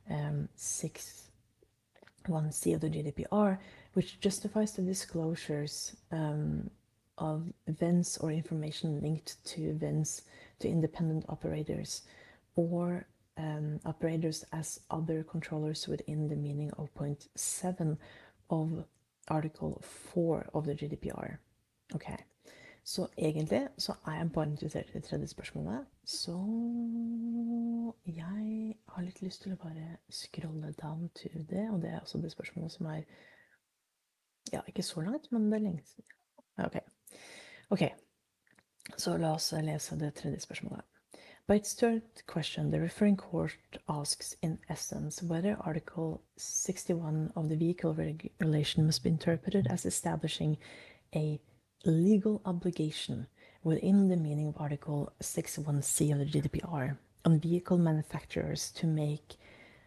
um, 0.10 0.48
6 0.56 1.24
1c 2.26 2.74
of 2.74 2.80
the 2.80 2.90
GDPR, 2.90 3.58
which 3.96 4.22
justifies 4.22 4.72
the 4.72 4.82
disclosures 4.82 5.94
um, 6.10 6.70
of 7.18 7.52
events 7.68 8.18
or 8.20 8.32
information 8.32 9.02
linked 9.02 9.44
to 9.44 9.64
events 9.64 10.22
to 10.60 10.70
independent 10.70 11.26
operators 11.28 12.04
or 12.56 13.06
um, 13.38 13.82
operators 13.86 14.46
as 14.54 14.80
other 14.90 15.22
controllers 15.24 15.90
within 15.90 16.30
the 16.30 16.36
meaning 16.38 16.72
of 16.78 16.94
point 16.96 17.28
7 17.36 17.98
of 18.50 18.86
article 19.32 19.74
4 19.82 20.44
of 20.54 20.68
the 20.68 20.76
GDPR. 20.76 21.38
Ok, 21.96 22.08
så 22.84 23.08
egentlig 23.18 23.68
så 23.78 23.96
er 24.08 24.18
jeg 24.18 24.32
bare 24.32 24.50
interessert 24.50 24.90
i 24.90 24.94
det 24.94 25.04
tredje 25.04 25.28
spørsmålet. 25.28 25.86
Så 26.04 26.38
jeg 28.06 28.76
har 28.88 29.04
litt 29.06 29.22
lyst 29.22 29.44
til 29.44 29.54
å 29.54 29.60
bare 29.62 29.98
scrolle 30.10 30.74
down 30.82 31.10
to 31.16 31.30
det, 31.50 31.68
og 31.72 31.82
det 31.82 31.92
er 31.92 32.00
også 32.00 32.22
det 32.22 32.32
spørsmålet 32.32 32.72
som 32.72 32.90
er 32.92 33.04
ja, 34.54 34.62
ikke 34.68 34.84
så 34.84 35.02
langt, 35.02 35.32
men 35.32 35.52
det 35.52 35.60
er 35.60 35.68
lenge 35.68 35.84
siden. 35.86 36.18
Ok. 37.70 37.86
Så 38.98 39.18
la 39.18 39.36
oss 39.36 39.52
lese 39.64 39.96
det 40.00 40.14
tredje 40.18 40.42
spørsmålet. 40.44 40.86
By 41.48 41.56
its 41.56 41.74
third 41.74 42.04
question, 42.28 42.72
the 42.72 42.80
referring 42.80 43.18
court 43.18 43.58
asks, 43.90 44.36
in 44.42 44.60
essence, 44.70 45.22
whether 45.24 45.58
Article 45.60 46.22
61 46.38 47.34
of 47.36 47.50
the 47.50 47.56
Vehicle 47.56 47.94
Regulation 47.94 48.86
must 48.86 49.04
be 49.04 49.10
interpreted 49.10 49.68
as 49.70 49.86
establishing 49.86 50.58
a 51.16 51.40
legal 51.84 52.42
obligation 52.46 53.28
within 53.64 54.08
the 54.08 54.18
meaning 54.18 54.48
of 54.48 54.58
Article 54.60 55.12
61c 55.22 56.14
of 56.14 56.20
the 56.20 56.42
GDPR 56.42 56.98
on 57.26 57.40
vehicle 57.40 57.78
manufacturers 57.78 58.72
to 58.72 58.88
make 58.88 59.36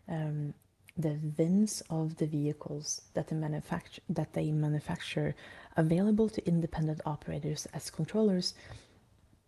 um, 0.08 0.54
the 0.96 1.18
VINs 1.22 1.82
of 1.90 2.16
the 2.16 2.26
vehicles 2.26 3.02
that, 3.14 3.28
the 3.28 3.62
that 4.08 4.32
they 4.32 4.52
manufacture 4.52 5.34
available 5.76 6.28
to 6.28 6.46
independent 6.46 7.00
operators 7.04 7.66
as 7.74 7.90
controllers 7.90 8.54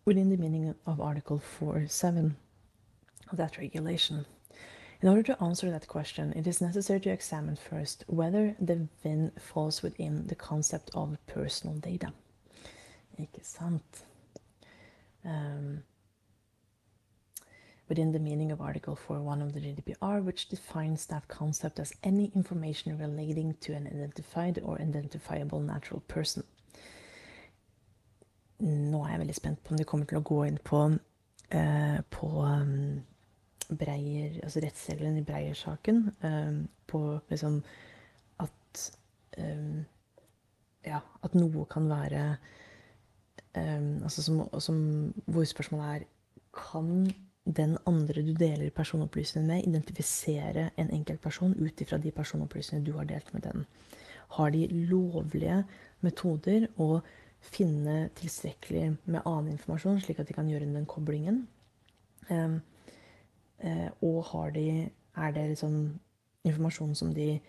within 0.07 0.29
the 0.29 0.37
meaning 0.37 0.73
of 0.85 1.01
Article 1.01 1.41
4.7 1.59 2.33
of 3.29 3.37
that 3.37 3.57
regulation. 3.57 4.25
In 5.01 5.09
order 5.09 5.21
to 5.21 5.43
answer 5.43 5.69
that 5.69 5.89
question, 5.89 6.31
it 6.33 6.47
is 6.47 6.61
necessary 6.61 7.01
to 7.01 7.09
examine 7.09 7.57
first 7.57 8.05
whether 8.07 8.55
the 8.57 8.87
VIN 9.03 9.33
falls 9.37 9.83
within 9.83 10.25
the 10.27 10.33
concept 10.33 10.89
of 10.93 11.17
personal 11.27 11.75
data. 11.75 12.13
Um, 15.25 15.83
within 17.89 18.13
the 18.13 18.19
meaning 18.19 18.53
of 18.53 18.61
Article 18.61 18.97
4.1 19.09 19.41
of 19.41 19.53
the 19.53 19.59
GDPR, 19.59 20.23
which 20.23 20.47
defines 20.47 21.05
that 21.07 21.27
concept 21.27 21.79
as 21.79 21.91
any 22.01 22.31
information 22.33 22.97
relating 22.97 23.55
to 23.59 23.73
an 23.73 23.87
identified 23.87 24.57
or 24.63 24.79
identifiable 24.81 25.59
natural 25.59 25.99
person. 26.07 26.45
Nå 28.63 29.03
er 29.03 29.11
jeg 29.11 29.21
veldig 29.21 29.35
spent 29.37 29.59
på 29.63 29.73
om 29.73 29.77
de 29.77 29.85
kommer 29.85 30.09
til 30.09 30.17
å 30.17 30.25
gå 30.25 30.39
inn 30.47 30.57
på, 30.65 30.79
eh, 31.53 31.99
på 32.09 32.29
um, 32.41 33.03
Breier, 33.67 34.39
altså 34.43 34.63
rettsregelen 34.63 35.19
i 35.19 35.25
Breier-saken. 35.27 35.99
Um, 36.23 36.63
på 36.87 37.01
liksom 37.29 37.61
at 38.41 38.83
um, 39.37 39.85
Ja, 40.87 41.01
at 41.21 41.35
noe 41.35 41.65
kan 41.69 41.89
være 41.91 42.23
um, 43.53 44.03
altså 44.07 44.23
som, 44.23 44.41
som, 44.63 44.77
Hvor 45.25 45.43
spørsmålet 45.43 45.87
er 45.89 46.05
Kan 46.55 47.11
den 47.43 47.77
andre 47.87 48.23
du 48.23 48.33
deler 48.33 48.71
personopplysningene 48.75 49.53
med, 49.53 49.67
identifisere 49.67 50.69
en 50.77 50.89
enkeltperson 50.91 51.53
ut 51.59 51.81
ifra 51.81 51.99
de 52.01 52.11
personopplysningene 52.11 52.87
du 52.87 52.97
har 52.97 53.05
delt 53.05 53.29
med 53.33 53.45
den? 53.45 53.67
Har 54.39 54.49
de 54.49 54.65
lovlige 54.67 55.61
metoder 56.01 56.67
å 56.77 57.01
finne 57.47 58.09
tilstrekkelig 58.15 58.97
med 59.05 59.21
annen 59.25 59.55
informasjon, 59.55 60.01
slik 60.01 60.19
at 60.19 60.27
de 60.27 60.35
kan 60.35 60.49
gjøre 60.49 60.67
den 60.67 60.85
koblingen? 60.85 61.47
Um, 62.29 62.61
uh, 63.63 63.89
og 64.01 64.55
de, 64.55 64.89
er 65.15 65.31
det 65.31 65.47
liksom 65.49 65.99
informasjon 66.43 66.95
som 66.95 67.13
de, 67.13 67.39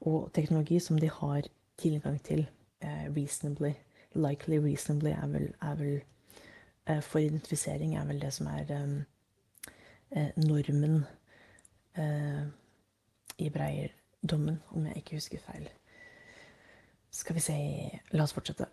og 0.00 0.30
teknologi 0.34 0.80
som 0.80 0.98
de 0.98 1.10
har 1.10 1.42
tilgang 1.78 2.22
til 2.24 2.46
uh, 2.84 3.06
reasonably? 3.16 3.72
Likely 4.14 4.58
reasonably 4.58 5.10
er 5.10 5.26
vel, 5.26 5.54
er 5.62 5.74
vel 5.74 6.02
uh, 6.90 7.00
For 7.00 7.18
identifisering 7.18 7.96
er 7.96 8.04
vel 8.04 8.20
det 8.20 8.32
som 8.32 8.46
er 8.46 8.82
um, 8.82 9.02
normen 10.36 11.04
i 13.38 13.48
Breyer-dommen, 13.48 14.60
om 14.70 14.86
jeg 14.86 14.96
ikke 14.96 15.16
husker 15.16 15.38
feil. 15.38 15.68
Skal 17.10 17.36
vi 17.36 17.40
se 17.40 17.56
La 18.12 18.24
oss 18.24 18.32
fortsette. 18.32 18.66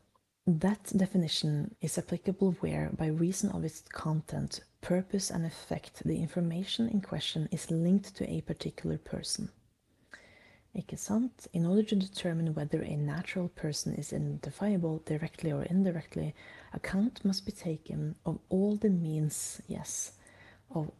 That 0.47 0.91
definition 0.95 1.75
is 1.81 1.97
applicable 1.97 2.53
where, 2.59 2.89
by 2.97 3.07
reason 3.07 3.51
of 3.51 3.63
its 3.63 3.81
content, 3.81 4.61
purpose, 4.81 5.29
and 5.29 5.45
effect, 5.45 6.01
the 6.03 6.21
information 6.21 6.89
in 6.89 7.01
question 7.01 7.47
is 7.51 7.69
linked 7.69 8.15
to 8.15 8.29
a 8.29 8.41
particular 8.41 8.97
person. 8.97 9.49
In 11.53 11.65
order 11.65 11.83
to 11.83 11.95
determine 11.95 12.53
whether 12.53 12.81
a 12.81 12.95
natural 12.95 13.49
person 13.49 13.93
is 13.95 14.13
identifiable 14.13 15.01
directly 15.05 15.51
or 15.51 15.63
indirectly, 15.63 16.33
account 16.73 17.25
must 17.25 17.45
be 17.45 17.51
taken 17.51 18.15
of 18.25 18.39
all 18.49 18.75
the 18.75 18.89
means, 18.89 19.61
yes, 19.67 20.13
of 20.71 20.91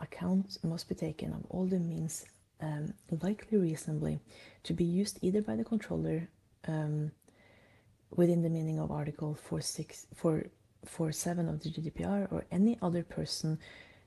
account 0.00 0.58
must 0.62 0.88
be 0.88 0.94
taken 0.94 1.32
of 1.32 1.44
all 1.50 1.66
the 1.66 1.78
means 1.78 2.24
um, 2.60 2.94
likely 3.22 3.58
reasonably 3.58 4.20
to 4.62 4.72
be 4.72 4.84
used 4.84 5.18
either 5.20 5.42
by 5.42 5.56
the 5.56 5.64
controller 5.64 6.28
um, 6.66 7.10
within 8.10 8.42
the 8.42 8.50
meaning 8.50 8.78
of 8.78 8.90
Article 8.90 9.34
46, 9.34 10.06
447 10.14 11.48
of 11.48 11.62
the 11.62 11.70
GDPR 11.70 12.32
or 12.32 12.44
any 12.50 12.78
other 12.82 13.02
person 13.02 13.58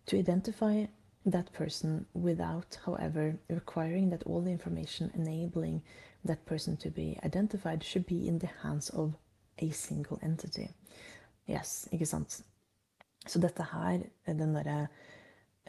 to 0.08 0.18
identify 0.18 0.86
that 1.26 1.52
person 1.54 2.06
without, 2.14 2.80
however, 2.86 3.38
requiring 3.50 4.10
that 4.10 4.24
all 4.24 4.42
the 4.42 4.52
information 4.52 5.12
enabling 5.14 5.82
that 6.26 6.46
person 6.46 6.78
to 6.78 6.90
be 6.90 7.18
identified 7.24 7.84
should 7.84 8.06
be 8.06 8.28
in 8.28 8.40
the 8.40 8.50
hands 8.64 8.90
of 8.90 9.14
a 9.60 9.70
single 9.70 10.20
entity. 10.24 10.70
Yes, 11.48 11.88
ikke 11.92 12.06
sant? 12.06 12.44
Så 13.28 13.40
dette 13.40 13.64
her, 13.64 14.00
den 14.26 14.56
derre 14.56 14.88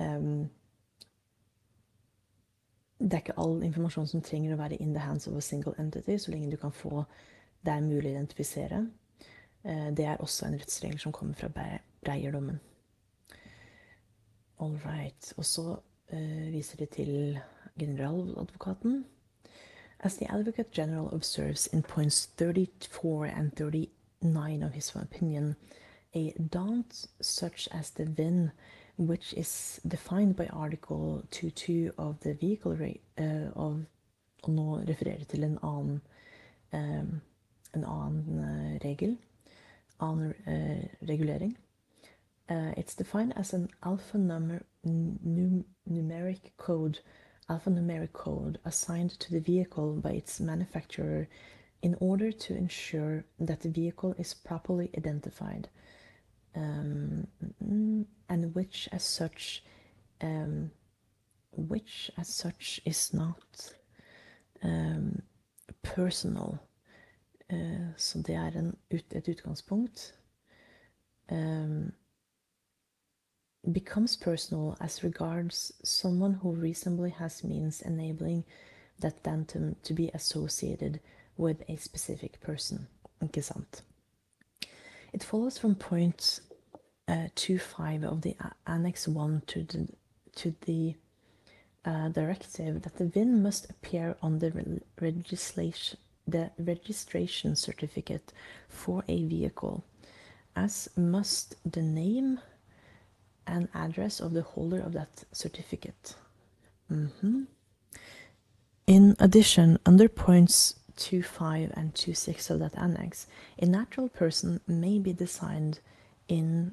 um, 0.00 0.50
Det 2.98 3.12
er 3.12 3.18
ikke 3.18 3.38
all 3.38 3.62
informasjon 3.62 4.06
som 4.06 4.22
trenger 4.22 4.54
å 4.54 4.56
være 4.60 4.76
in 4.80 4.92
the 4.94 5.02
hands 5.02 5.26
of 5.26 5.36
a 5.36 5.40
single 5.40 5.74
entity, 5.78 6.16
så 6.18 6.30
lenge 6.30 6.50
du 6.50 6.56
kan 6.56 6.72
få 6.72 7.02
det 7.64 7.72
er 7.72 7.80
mulig 7.80 8.10
å 8.10 8.14
identifisere. 8.16 8.86
Eh, 9.64 9.88
det 9.96 10.06
er 10.06 10.20
også 10.20 10.46
en 10.46 10.58
rettsregel 10.58 10.98
som 11.00 11.12
kommer 11.12 11.34
fra 11.34 11.48
Breierdommen. 12.02 12.60
All 14.58 14.78
right. 14.84 15.32
Og 15.36 15.44
så 15.44 15.76
uh, 16.12 16.52
viser 16.52 16.78
de 16.78 16.86
til 16.86 17.38
generaladvokaten. 17.78 19.04
As 20.00 20.16
the 20.16 20.30
Advocate 20.30 20.70
General 20.72 21.08
observes 21.14 21.66
in 21.66 21.82
points 21.82 22.26
34 22.38 23.26
and 23.26 23.52
39 23.56 24.62
of 24.62 24.72
his 24.72 24.94
opinion, 24.94 25.56
a 26.14 26.32
daunt 26.52 27.06
such 27.20 27.68
as 27.72 27.90
the 27.90 28.04
VIN, 28.04 28.50
which 28.98 29.32
is 29.36 29.80
defined 29.88 30.36
by 30.36 30.46
Article 30.46 31.22
2.2 31.32 31.90
of 31.98 32.20
the 32.20 32.34
vehicle 32.34 32.76
rate, 32.76 33.02
uh, 33.18 33.50
of, 33.56 33.86
Og 34.42 34.50
nå 34.50 34.80
refererer 34.88 35.24
til 35.24 35.44
en 35.44 35.58
annen 35.62 36.00
um, 36.72 37.20
en 37.72 37.84
annen 37.84 38.38
uh, 38.38 38.78
regel, 38.78 39.16
annen 39.96 40.34
uh, 40.46 40.84
regulering. 41.00 41.56
Uh, 42.50 42.72
it's 42.76 42.94
defined 42.94 43.32
as 43.36 43.52
an 43.52 43.68
alphanumeric 43.82 44.64
numeric 45.88 46.52
code, 46.56 47.00
alphanumeric 47.48 48.12
code 48.12 48.58
assigned 48.64 49.18
to 49.18 49.30
the 49.30 49.40
vehicle 49.40 49.94
by 49.94 50.10
its 50.10 50.40
manufacturer 50.40 51.28
in 51.82 51.96
order 52.00 52.30
to 52.30 52.54
ensure 52.54 53.24
that 53.40 53.60
the 53.60 53.68
vehicle 53.68 54.14
is 54.18 54.34
properly 54.34 54.90
identified, 54.96 55.68
um, 56.54 57.26
and 58.28 58.54
which, 58.54 58.88
as 58.92 59.02
such, 59.02 59.64
um, 60.20 60.70
which 61.52 62.10
as 62.18 62.28
such 62.28 62.80
is 62.84 63.14
not 63.14 63.72
um, 64.62 65.22
personal 65.82 66.60
Eh, 66.60 66.71
så 67.96 68.22
det 68.22 68.34
er 68.34 68.46
en, 68.46 68.76
et 68.90 69.28
utgangspunkt. 69.28 70.14
Um, 71.30 71.92
becomes 73.72 74.16
personal 74.16 74.76
as 74.80 75.04
regards 75.04 75.72
someone 75.84 76.34
who 76.34 76.50
reasonably 76.50 77.10
has 77.10 77.44
means 77.44 77.82
enabling 77.82 78.44
that 79.00 79.22
dantum 79.22 79.76
to 79.82 79.94
be 79.94 80.10
associated 80.14 81.00
with 81.36 81.62
a 81.68 81.76
specific 81.76 82.40
person. 82.40 82.88
Ikke 83.22 83.42
sant? 83.42 83.84
It 85.12 85.22
follows 85.22 85.58
from 85.58 85.74
point 85.74 86.40
uh, 87.08 87.28
2.5 87.36 88.04
of 88.04 88.22
the 88.22 88.34
Annex 88.66 89.06
1 89.08 89.42
to 89.46 89.62
the, 89.62 89.88
to 90.36 90.54
the 90.66 90.94
uh, 91.84 92.08
directive 92.08 92.82
that 92.82 92.96
the 92.96 93.04
VIN 93.04 93.42
must 93.42 93.70
appear 93.70 94.16
on 94.22 94.38
the 94.38 94.80
legislation 95.00 95.98
the 96.26 96.50
registration 96.58 97.56
certificate 97.56 98.32
for 98.68 99.04
a 99.08 99.24
vehicle, 99.24 99.84
as 100.54 100.88
must 100.96 101.56
the 101.70 101.82
name 101.82 102.40
and 103.46 103.68
address 103.74 104.20
of 104.20 104.32
the 104.32 104.42
holder 104.42 104.80
of 104.80 104.92
that 104.92 105.24
certificate. 105.32 106.16
Mm 106.90 107.10
-hmm. 107.20 107.46
In 108.86 109.14
addition, 109.18 109.78
under 109.86 110.08
points 110.08 110.74
2.5 110.96 111.70
and 111.76 111.94
2.6 111.94 112.50
of 112.50 112.58
that 112.58 112.76
annex, 112.76 113.26
a 113.58 113.66
natural 113.66 114.08
person 114.08 114.60
may 114.66 114.98
be 114.98 115.12
designed 115.12 115.80
in 116.28 116.72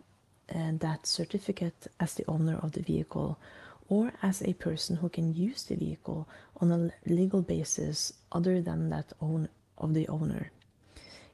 uh, 0.54 0.72
that 0.80 1.08
certificate 1.08 1.88
as 2.00 2.14
the 2.14 2.26
owner 2.28 2.58
of 2.62 2.72
the 2.72 2.82
vehicle 2.82 3.38
or 3.90 4.14
as 4.22 4.42
a 4.42 4.54
person 4.54 4.96
who 4.98 5.10
can 5.10 5.34
use 5.34 5.64
the 5.64 5.76
vehicle 5.76 6.28
on 6.62 6.72
a 6.72 6.92
legal 7.06 7.42
basis 7.42 8.14
other 8.32 8.62
than 8.62 8.90
that 8.90 9.12
own 9.20 9.50
of 9.78 9.94
the 9.94 10.08
owner. 10.08 10.52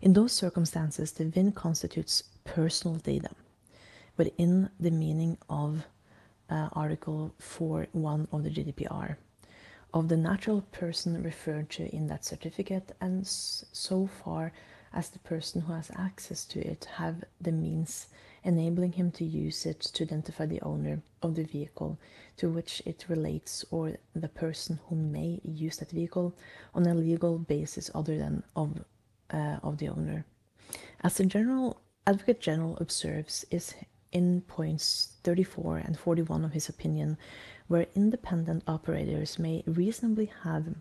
In 0.01 0.13
those 0.13 0.31
circumstances, 0.31 1.11
the 1.11 1.25
VIN 1.25 1.51
constitutes 1.51 2.23
personal 2.43 2.97
data 2.97 3.29
within 4.17 4.69
the 4.79 4.91
meaning 4.91 5.37
of 5.49 5.83
uh, 6.49 6.69
Article 6.73 7.33
4.1 7.41 8.27
of 8.31 8.43
the 8.43 8.49
GDPR 8.49 9.17
of 9.95 10.09
the 10.09 10.17
natural 10.17 10.61
person 10.73 11.23
referred 11.23 11.69
to 11.69 11.83
in 11.95 12.07
that 12.07 12.25
certificate 12.25 12.91
and 12.99 13.25
so 13.25 14.07
far 14.23 14.51
as 14.93 15.09
the 15.09 15.19
person 15.19 15.61
who 15.61 15.73
has 15.73 15.89
access 15.97 16.43
to 16.45 16.59
it 16.59 16.85
have 16.97 17.23
the 17.39 17.51
means 17.51 18.07
enabling 18.45 18.93
him 18.93 19.11
to 19.11 19.25
use 19.25 19.65
it 19.65 19.81
to 19.81 20.03
identify 20.03 20.45
the 20.45 20.61
owner 20.61 21.01
of 21.21 21.35
the 21.35 21.43
vehicle 21.43 21.99
to 22.37 22.49
which 22.49 22.81
it 22.85 23.05
relates 23.09 23.65
or 23.71 23.97
the 24.15 24.29
person 24.29 24.79
who 24.87 24.95
may 24.95 25.41
use 25.43 25.77
that 25.77 25.91
vehicle 25.91 26.33
on 26.73 26.85
a 26.85 26.93
legal 26.93 27.37
basis 27.39 27.89
other 27.93 28.17
than 28.17 28.43
of, 28.55 28.83
uh, 29.31 29.57
of 29.63 29.77
the 29.79 29.89
owner. 29.89 30.25
As 31.01 31.15
the 31.17 31.25
General 31.25 31.81
Advocate 32.07 32.39
General 32.39 32.77
observes 32.77 33.45
is 33.49 33.73
in 34.11 34.41
points 34.41 35.17
34 35.23 35.77
and 35.77 35.97
41 35.99 36.45
of 36.45 36.53
his 36.53 36.69
opinion, 36.69 37.17
where 37.67 37.87
independent 37.95 38.63
operators 38.67 39.39
may 39.39 39.63
reasonably 39.65 40.31
have 40.43 40.75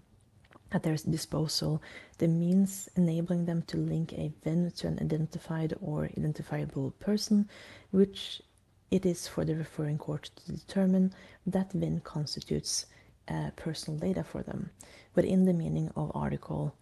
at 0.74 0.82
their 0.82 0.96
disposal 0.96 1.80
the 2.18 2.28
means 2.28 2.88
enabling 2.96 3.46
them 3.46 3.62
to 3.62 3.76
link 3.76 4.12
a 4.12 4.32
VIN 4.42 4.72
to 4.72 4.88
an 4.88 4.98
identified 5.00 5.72
or 5.80 6.10
identifiable 6.18 6.90
person, 6.98 7.48
which 7.92 8.42
it 8.90 9.06
is 9.06 9.28
for 9.28 9.44
the 9.44 9.54
referring 9.54 9.98
court 9.98 10.30
to 10.36 10.52
determine 10.52 11.14
that 11.46 11.72
VIN 11.72 12.00
constitutes 12.00 12.86
uh, 13.28 13.50
personal 13.56 13.98
data 13.98 14.24
for 14.24 14.42
them, 14.42 14.70
but 15.14 15.24
in 15.24 15.44
the 15.44 15.52
meaning 15.52 15.90
of 15.96 16.10
Article 16.14 16.74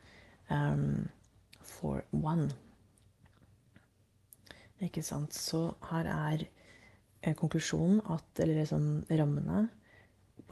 um, 0.50 1.09
4.1. 1.62 2.50
Ikke 4.83 5.02
sant? 5.02 5.35
Så 5.35 5.74
her 5.90 6.09
er 6.11 6.44
eh, 7.22 7.35
konklusjonen 7.35 8.00
at, 8.11 8.24
eller 8.42 8.59
liksom 8.59 9.05
rammene 9.11 9.68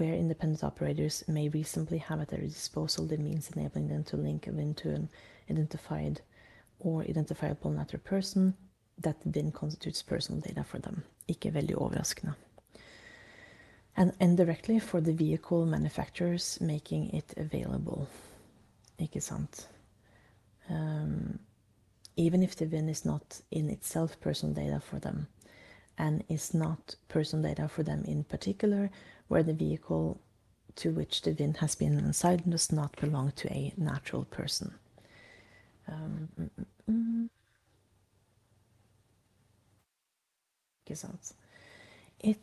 where 0.00 0.14
independent 0.14 0.64
operators 0.64 1.22
may 1.28 1.50
reasonably 1.50 1.98
have 1.98 2.20
at 2.20 2.28
their 2.28 2.40
disposal 2.40 3.06
the 3.06 3.18
means 3.18 3.50
enabling 3.50 3.88
them 3.88 4.02
to 4.04 4.16
link 4.16 4.46
a 4.46 4.52
VIN 4.52 4.74
to 4.74 4.88
an 4.88 5.10
identified 5.50 6.22
or 6.78 7.02
identifiable 7.02 7.70
natural 7.70 8.00
person 8.02 8.54
that 8.98 9.16
then 9.26 9.52
constitutes 9.52 10.02
personal 10.02 10.40
data 10.40 10.64
for 10.64 10.78
them. 10.78 11.02
Ikke 11.28 11.52
veldig 11.52 11.76
overraskende. 11.76 12.34
And 13.96 14.12
indirectly 14.20 14.78
for 14.80 15.00
the 15.00 15.12
vehicle 15.12 15.66
manufacturers 15.66 16.58
making 16.60 17.10
it 17.14 17.34
available. 17.36 18.06
Ikke 18.98 19.20
sant? 19.20 19.68
Um, 20.70 21.38
even 22.16 22.42
if 22.42 22.56
the 22.56 22.66
VIN 22.66 22.88
is 22.88 23.04
not 23.04 23.40
in 23.50 23.68
itself 23.70 24.18
personal 24.20 24.54
data 24.54 24.80
for 24.80 24.98
them 24.98 25.26
and 25.98 26.24
is 26.28 26.54
not 26.54 26.96
personal 27.08 27.42
data 27.42 27.68
for 27.68 27.82
them 27.82 28.02
in 28.04 28.24
particular, 28.24 28.90
where 29.30 29.44
the 29.44 29.52
vehicle 29.52 30.20
to 30.74 30.90
which 30.90 31.22
the 31.22 31.32
VIN 31.32 31.54
has 31.54 31.76
been 31.76 31.96
assigned 31.98 32.50
does 32.50 32.72
not 32.72 32.96
belong 33.00 33.30
to 33.36 33.48
a 33.52 33.72
natural 33.76 34.24
person. 34.24 34.74
Um, 35.86 36.28
mm, 36.38 36.50
mm, 36.58 36.66
mm. 36.90 37.28
It, 42.18 42.38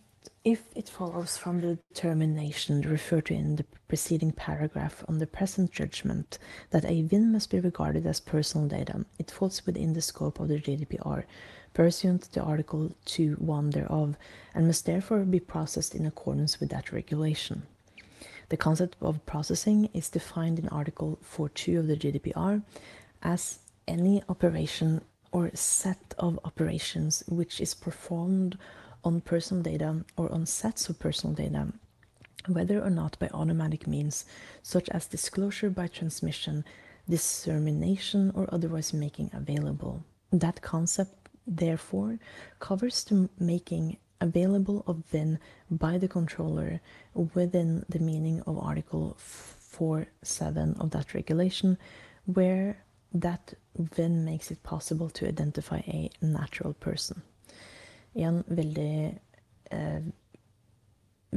if 0.46 0.64
it 0.76 0.88
follows 0.88 1.36
from 1.36 1.60
the 1.60 1.78
determination 1.94 2.80
referred 2.82 3.26
to 3.26 3.34
in 3.34 3.58
the 3.58 3.66
preceding 3.90 4.32
paragraph 4.32 5.04
on 5.10 5.18
the 5.18 5.28
present 5.28 5.74
judgment 5.74 6.40
that 6.70 6.86
a 6.86 7.02
VIN 7.02 7.34
must 7.34 7.50
be 7.50 7.60
regarded 7.60 8.06
as 8.06 8.22
personal 8.22 8.70
data, 8.70 9.06
it 9.20 9.30
falls 9.30 9.66
within 9.66 9.92
the 9.92 10.02
scope 10.02 10.40
of 10.40 10.48
the 10.48 10.60
GDPR 10.62 11.26
pursuant 11.78 12.24
to 12.24 12.42
Article 12.42 12.92
2.1 13.06 13.72
thereof, 13.72 14.16
and 14.56 14.66
must 14.66 14.88
therefore 14.88 15.20
be 15.20 15.40
processed 15.40 15.94
in 15.94 16.08
accordance 16.08 16.60
with 16.60 16.70
that 16.72 16.92
regulation. 16.92 17.62
The 18.50 18.58
concept 18.58 18.96
of 19.00 19.24
processing 19.28 19.88
is 19.94 20.10
defined 20.10 20.58
in 20.58 20.70
Article 20.70 21.20
4.2 21.24 21.78
of 21.78 21.86
the 21.86 21.96
GDPR 21.96 22.64
as 23.22 23.60
any 23.88 24.24
operation 24.28 25.02
or 25.32 25.52
set 25.54 26.16
of 26.18 26.40
operations 26.44 27.24
which 27.28 27.62
is 27.62 27.76
performed 27.76 28.58
on 29.04 29.22
personal 29.22 29.62
data 29.62 30.04
or 30.18 30.34
on 30.34 30.48
sets 30.48 30.90
of 30.90 30.98
personal 30.98 31.36
data, 31.36 31.68
whether 32.48 32.82
or 32.82 32.90
not 32.90 33.20
by 33.20 33.30
automatic 33.36 33.86
means, 33.86 34.26
such 34.64 34.90
as 34.90 35.06
disclosure 35.06 35.70
by 35.70 35.86
transmission, 35.86 36.66
dissemination, 37.08 38.32
or 38.34 38.50
otherwise 38.52 38.94
making 38.94 39.30
available. 39.32 40.04
That 40.32 40.64
concept 40.64 41.27
therefore 41.48 42.20
covers 42.60 43.04
the 43.06 43.30
making 43.40 43.98
available 44.20 44.84
of 44.88 45.06
VIN 45.12 45.40
by 45.70 45.98
the 45.98 46.08
controller 46.08 46.82
within 47.34 47.86
the 47.90 48.00
meaning 48.00 48.42
of 48.42 48.58
Article 48.58 49.16
4.7 49.20 50.80
of 50.80 50.92
that 50.92 51.14
regulation, 51.14 51.78
where 52.26 52.78
that 53.14 53.54
VIN 53.78 54.26
makes 54.26 54.52
it 54.52 54.62
possible 54.64 55.10
to 55.10 55.28
identify 55.28 55.78
a 55.88 56.10
natural 56.22 56.74
person. 56.74 57.22
Igjen 58.16 58.44
veldig 58.48 59.20
eh, 59.72 60.02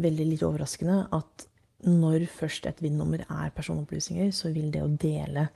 Veldig 0.00 0.24
litt 0.24 0.42
overraskende 0.46 1.08
at 1.12 1.44
når 1.82 2.28
først 2.30 2.66
et 2.70 2.78
VIN-nummer 2.78 3.24
er 3.26 3.50
personopplysninger, 3.56 4.30
så 4.30 4.52
vil 4.54 4.70
det 4.70 4.84
å 4.84 4.92
dele 5.02 5.48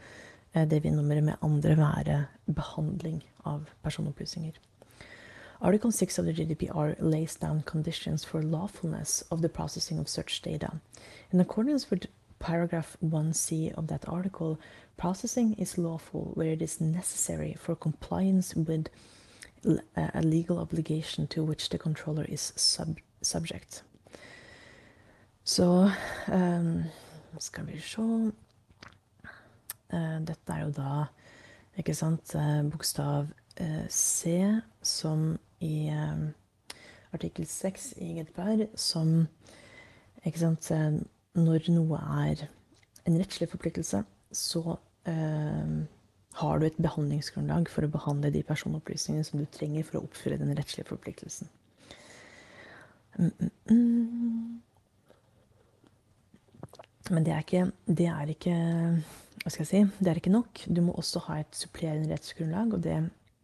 Eh, 0.55 0.69
det 0.69 0.85
vi 0.85 0.91
nummeret 0.91 1.25
med 1.25 1.35
andre 1.43 1.77
være 1.77 2.27
behandling 2.47 3.23
av 3.45 3.67
personopplysninger. 3.83 4.53
Article 5.61 5.93
6 5.93 6.19
of 6.19 6.25
the 6.25 6.33
GDPR 6.33 6.95
lays 7.01 7.37
down 7.37 7.63
conditions 7.63 8.25
for 8.25 8.43
lawfulness 8.43 9.25
of 9.31 9.41
the 9.41 9.49
processing 9.49 10.01
of 10.01 10.09
such 10.09 10.43
data. 10.43 10.71
In 11.33 11.41
accordance 11.41 11.91
with 11.91 12.07
paragraph 12.39 12.97
1c 13.03 13.73
of 13.77 13.87
that 13.87 14.09
article, 14.09 14.59
processing 14.97 15.55
is 15.59 15.79
lawful 15.79 16.33
where 16.35 16.53
it 16.53 16.63
is 16.63 16.81
necessary 16.81 17.57
for 17.59 17.75
compliance 17.75 18.55
with 18.55 18.89
a 19.97 20.23
legal 20.23 20.59
obligation 20.59 21.27
to 21.27 21.43
which 21.43 21.69
the 21.71 21.79
controller 21.79 22.27
is 22.29 22.53
sub 22.57 22.99
subject. 23.23 23.85
Så 25.45 25.91
um, 26.29 26.85
skal 27.39 27.67
vi 27.67 27.81
se 27.81 28.03
Eh, 28.03 28.44
dette 30.29 30.55
er 30.55 30.65
jo 30.65 30.73
da, 30.77 31.07
ikke 31.81 31.95
sant, 31.97 32.35
eh, 32.39 32.63
bokstav 32.71 33.31
eh, 33.57 33.87
C, 33.91 34.37
som 34.83 35.39
i 35.65 35.89
artikkel 37.15 37.47
6 37.49 37.95
i 38.03 38.13
GDPR, 38.19 38.67
som 38.77 39.27
ikke 40.25 40.39
sant, 40.39 40.71
Når 41.35 41.67
noe 41.75 41.99
er 41.99 42.45
en 43.09 43.17
rettslig 43.19 43.49
forpliktelse, 43.51 44.05
så 44.31 44.77
eh, 45.11 45.73
har 46.39 46.59
du 46.59 46.67
et 46.67 46.79
behandlingsgrunnlag 46.79 47.69
for 47.71 47.87
å 47.87 47.91
behandle 47.91 48.31
de 48.31 48.43
personopplysningene 48.47 49.27
som 49.27 49.41
du 49.41 49.47
trenger 49.51 49.83
for 49.87 49.99
å 49.99 50.05
oppfylle 50.07 50.39
den 50.39 50.55
rettslige 50.55 50.87
forpliktelsen. 50.93 51.51
Mm, 53.19 53.33
mm, 53.41 53.51
mm. 53.71 54.63
Men 57.11 57.27
det 57.27 57.35
er 57.35 57.45
ikke, 57.45 57.67
det 57.87 58.07
er 58.09 58.33
ikke 58.33 58.57
hva 59.45 59.53
skal 59.53 59.67
jeg 59.67 59.69
si, 59.69 59.99
det 60.01 60.09
er 60.11 60.19
ikke 60.19 60.33
nok. 60.33 60.63
Du 60.73 60.81
må 60.81 60.95
også 60.97 61.21
ha 61.27 61.43
et 61.43 61.57
supplerende 61.57 62.09
rettsgrunnlag, 62.09 62.73
og 62.73 62.85
det 62.87 62.97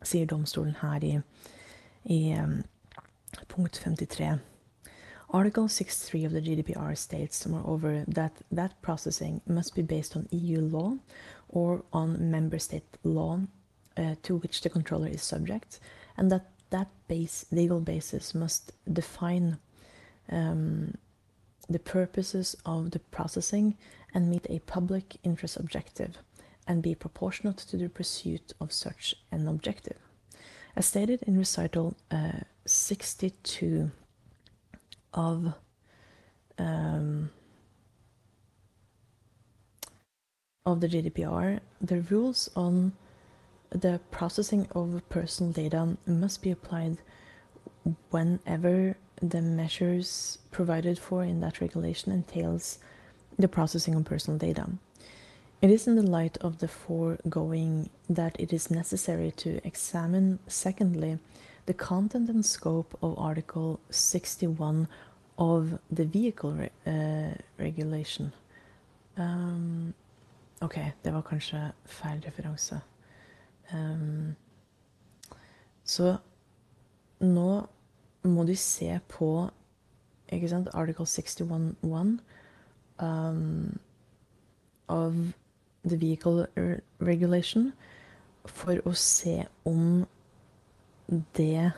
sier 0.09 0.25
domstolen 0.25 0.79
her 0.81 1.05
i, 1.05 1.19
i 2.09 2.21
um, 2.41 2.63
punkt 3.53 3.77
53. 3.85 4.39
Article 5.33 5.69
6.3 5.69 6.25
of 6.27 6.33
the 6.33 6.41
GDPR 6.41 6.97
states, 6.97 7.47
moreover, 7.47 8.05
that 8.09 8.33
that 8.51 8.73
processing 8.83 9.43
must 9.47 9.75
be 9.75 9.83
based 9.83 10.17
on 10.17 10.27
EU 10.33 10.61
law 10.61 10.97
or 11.51 11.85
on 11.93 12.31
member 12.31 12.59
state 12.59 12.99
law 13.05 13.39
uh, 13.99 14.15
to 14.23 14.39
which 14.39 14.63
the 14.63 14.71
controller 14.71 15.09
is 15.09 15.23
subject, 15.23 15.81
and 16.17 16.33
that 16.33 16.47
that 16.71 16.89
base, 17.09 17.45
legal 17.53 17.81
basis 17.81 18.35
must 18.35 18.73
define 18.91 19.59
um, 20.33 20.95
the 21.69 21.79
purposes 21.79 22.57
of 22.65 22.91
the 22.91 22.99
processing 22.99 23.77
and 24.14 24.29
meet 24.29 24.46
a 24.49 24.59
public 24.61 25.16
interest 25.23 25.57
objective 25.57 26.18
and 26.66 26.83
be 26.83 26.94
proportionate 26.94 27.57
to 27.57 27.77
the 27.77 27.88
pursuit 27.88 28.53
of 28.61 28.73
such 28.73 29.14
an 29.33 29.49
objective. 29.49 29.99
As 30.77 30.87
stated 30.87 31.23
in 31.25 31.37
recital 31.37 31.96
uh, 32.11 32.40
62 32.64 33.90
of 35.12 35.55
um, 36.59 37.31
of 40.66 40.81
the 40.81 40.88
GDPR, 40.88 41.61
the 41.81 42.03
rules 42.03 42.51
on 42.55 42.92
the 43.70 44.01
processing 44.11 44.68
of 44.73 45.03
personal 45.09 45.53
data 45.53 45.96
must 46.07 46.42
be 46.42 46.51
applied 46.51 46.99
whenever 48.11 48.96
the 49.23 49.40
measures 49.40 50.38
provided 50.51 50.99
for 50.99 51.25
in 51.25 51.40
that 51.40 51.61
regulation 51.61 52.12
entails 52.12 52.79
the 53.40 53.48
processing 53.48 53.94
of 53.94 54.05
personal 54.05 54.38
data. 54.38 54.66
It 55.62 55.70
is 55.70 55.87
in 55.87 55.96
the 55.96 56.03
light 56.03 56.38
of 56.40 56.59
the 56.59 56.68
foregoing 56.68 57.90
that 58.09 58.35
it 58.38 58.53
is 58.53 58.70
necessary 58.70 59.31
to 59.33 59.61
examine, 59.66 60.38
secondly, 60.46 61.18
the 61.66 61.74
content 61.74 62.31
and 62.31 62.44
scope 62.44 62.96
of 63.03 63.18
Article 63.18 63.79
61 63.90 64.88
of 65.38 65.79
the 65.90 66.05
vehicle 66.05 66.53
re 66.53 66.70
uh, 66.87 67.35
regulation. 67.59 68.33
Um, 69.16 69.94
ok, 70.61 70.92
det 71.03 71.12
var 71.12 71.22
kanskje 71.22 71.72
feil 71.85 72.22
referanse. 72.26 72.81
Um, 73.72 74.37
så 75.85 76.16
nå 77.20 77.66
må 78.22 78.44
du 78.44 78.55
se 78.57 79.00
på 79.09 79.50
ikke 80.33 80.48
sant, 80.48 80.68
article 80.74 81.05
61.1 81.05 82.18
um, 83.01 83.79
of 84.89 85.15
the 85.85 85.97
vehicle 85.97 86.47
regulation 86.99 87.73
for 88.47 88.81
å 88.85 88.95
se 88.97 89.45
om 89.69 90.07
det 91.37 91.73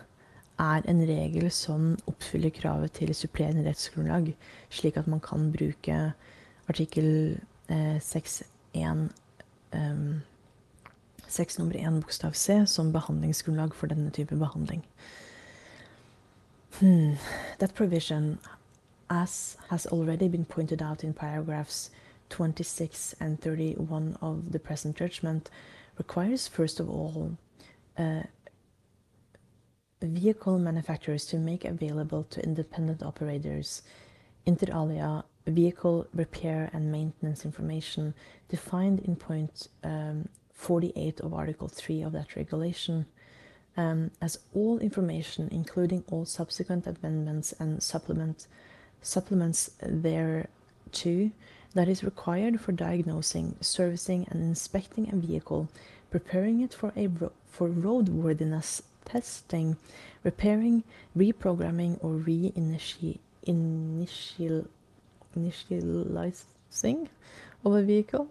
er 0.63 0.89
en 0.89 1.01
regel 1.09 1.49
som 1.55 1.95
oppfyller 2.11 2.53
kravet 2.55 2.93
til 2.99 3.15
supplerende 3.17 3.65
rettsgrunnlag, 3.67 4.35
slik 4.71 4.99
at 5.01 5.09
man 5.11 5.23
kan 5.25 5.51
bruke 5.55 6.13
artikkel 6.69 7.39
eh, 7.69 7.97
6.1 7.99 9.09
um, 9.73 10.23
6 11.33 11.59
nummer 11.59 11.77
1 11.81 12.03
bokstav 12.03 12.33
C 12.37 12.67
som 12.67 12.93
behandlingsgrunnlag 12.93 13.75
for 13.75 13.89
denne 13.89 14.11
type 14.13 14.37
behandling. 14.37 14.83
Hmm, 16.79 17.17
that 17.59 17.75
provision, 17.75 18.39
as 19.13 19.57
has 19.69 19.87
already 19.87 20.27
been 20.27 20.45
pointed 20.45 20.83
out 20.83 21.05
in 21.05 21.13
paragraphs 21.13 21.91
26 22.31 23.15
and 23.21 23.41
31 23.41 24.17
of 24.23 24.53
the 24.53 24.59
present 24.59 24.97
judgment, 24.97 25.51
requires 25.99 26.49
first 26.49 26.81
of 26.81 26.89
all 26.89 27.37
uh, 27.99 28.23
vehicle 30.01 30.59
manufacturers 30.59 31.27
to 31.27 31.37
make 31.37 31.65
available 31.65 32.25
to 32.25 32.43
independent 32.43 33.03
operators 33.03 33.83
inter 34.47 34.67
alia 34.75 35.23
vehicle 35.47 36.07
repair 36.15 36.71
and 36.73 36.91
maintenance 36.91 37.45
information 37.45 38.15
defined 38.49 39.01
in 39.01 39.15
point 39.15 39.69
um, 39.85 40.29
48 40.63 41.21
of 41.21 41.35
Article 41.35 41.67
3 41.69 42.03
of 42.03 42.13
that 42.13 42.37
regulation, 42.37 43.07
um, 43.77 44.13
as 44.21 44.39
all 44.55 44.79
information, 44.79 45.49
including 45.51 46.05
all 46.11 46.25
subsequent 46.25 46.87
amendments 46.87 47.53
and 47.59 47.83
supplement, 47.83 48.47
supplements 49.03 49.71
there 49.83 50.49
too 50.93 51.33
that 51.75 51.89
is 51.89 52.05
required 52.05 52.61
for 52.61 52.73
diagnosing, 52.73 53.57
servicing, 53.61 54.27
and 54.31 54.43
inspecting 54.43 55.09
a 55.11 55.17
vehicle, 55.17 55.69
preparing 56.11 56.61
it 56.61 56.75
for, 56.75 56.93
a 56.97 57.07
ro 57.07 57.33
for 57.47 57.69
roadworthiness 57.69 58.83
testing, 59.05 59.77
repairing, 60.23 60.85
reprogramming, 61.17 61.99
or 62.03 62.13
reinitializing 62.13 63.19
initializing 63.47 64.67
of 67.65 67.75
a 67.75 67.83
vehicle 67.83 68.29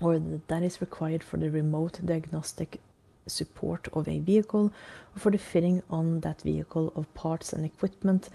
or 0.00 0.18
that 0.48 0.62
is 0.62 0.80
required 0.80 1.22
for 1.22 1.36
the 1.36 1.50
remote 1.50 2.00
diagnostic 2.04 2.80
support 3.26 3.88
of 3.92 4.08
a 4.08 4.18
vehicle 4.18 4.72
or 5.14 5.20
for 5.20 5.30
the 5.30 5.38
fitting 5.38 5.82
on 5.88 6.20
that 6.20 6.42
vehicle 6.42 6.92
of 6.96 7.12
parts 7.14 7.52
and 7.52 7.64
equipment 7.64 8.28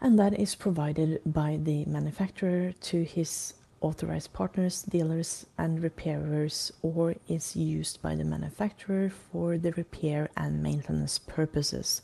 and 0.00 0.18
that 0.18 0.38
is 0.38 0.54
provided 0.54 1.20
by 1.24 1.58
the 1.62 1.84
manufacturer 1.86 2.72
to 2.80 3.02
his 3.02 3.54
authorized 3.80 4.32
partners, 4.32 4.82
dealers 4.82 5.46
and 5.58 5.82
repairers 5.82 6.72
or 6.82 7.14
is 7.28 7.56
used 7.56 8.00
by 8.02 8.14
the 8.14 8.24
manufacturer 8.24 9.10
for 9.10 9.58
the 9.58 9.72
repair 9.72 10.28
and 10.36 10.62
maintenance 10.62 11.18
purposes. 11.18 12.02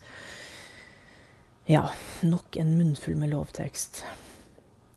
Ja, 1.66 1.88
nok 2.22 2.56
en 2.56 2.76
munnfull 2.78 3.16
med 3.16 3.30
lovtekst. 3.30 4.04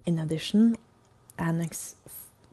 In 0.05 0.19
addition, 0.19 0.75
Annex 1.37 1.95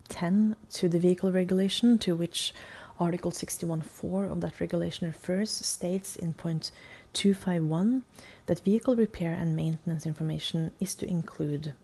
10 0.09 0.57
to 0.71 0.89
the 0.89 0.99
vehicle 0.99 1.33
regulation, 1.33 1.99
to 1.99 2.15
which 2.15 2.53
Article 3.01 3.31
61.4 3.31 4.31
of 4.31 4.41
that 4.41 4.61
regulation 4.61 5.07
refers, 5.07 5.51
states 5.51 6.17
in 6.17 6.35
point 6.35 6.71
251 7.15 8.03
that 8.47 8.61
vehicle 8.61 8.97
repair 8.97 9.35
and 9.35 9.55
maintenance 9.57 10.07
information 10.07 10.73
is 10.81 10.95
to 10.97 11.09
include 11.09 11.75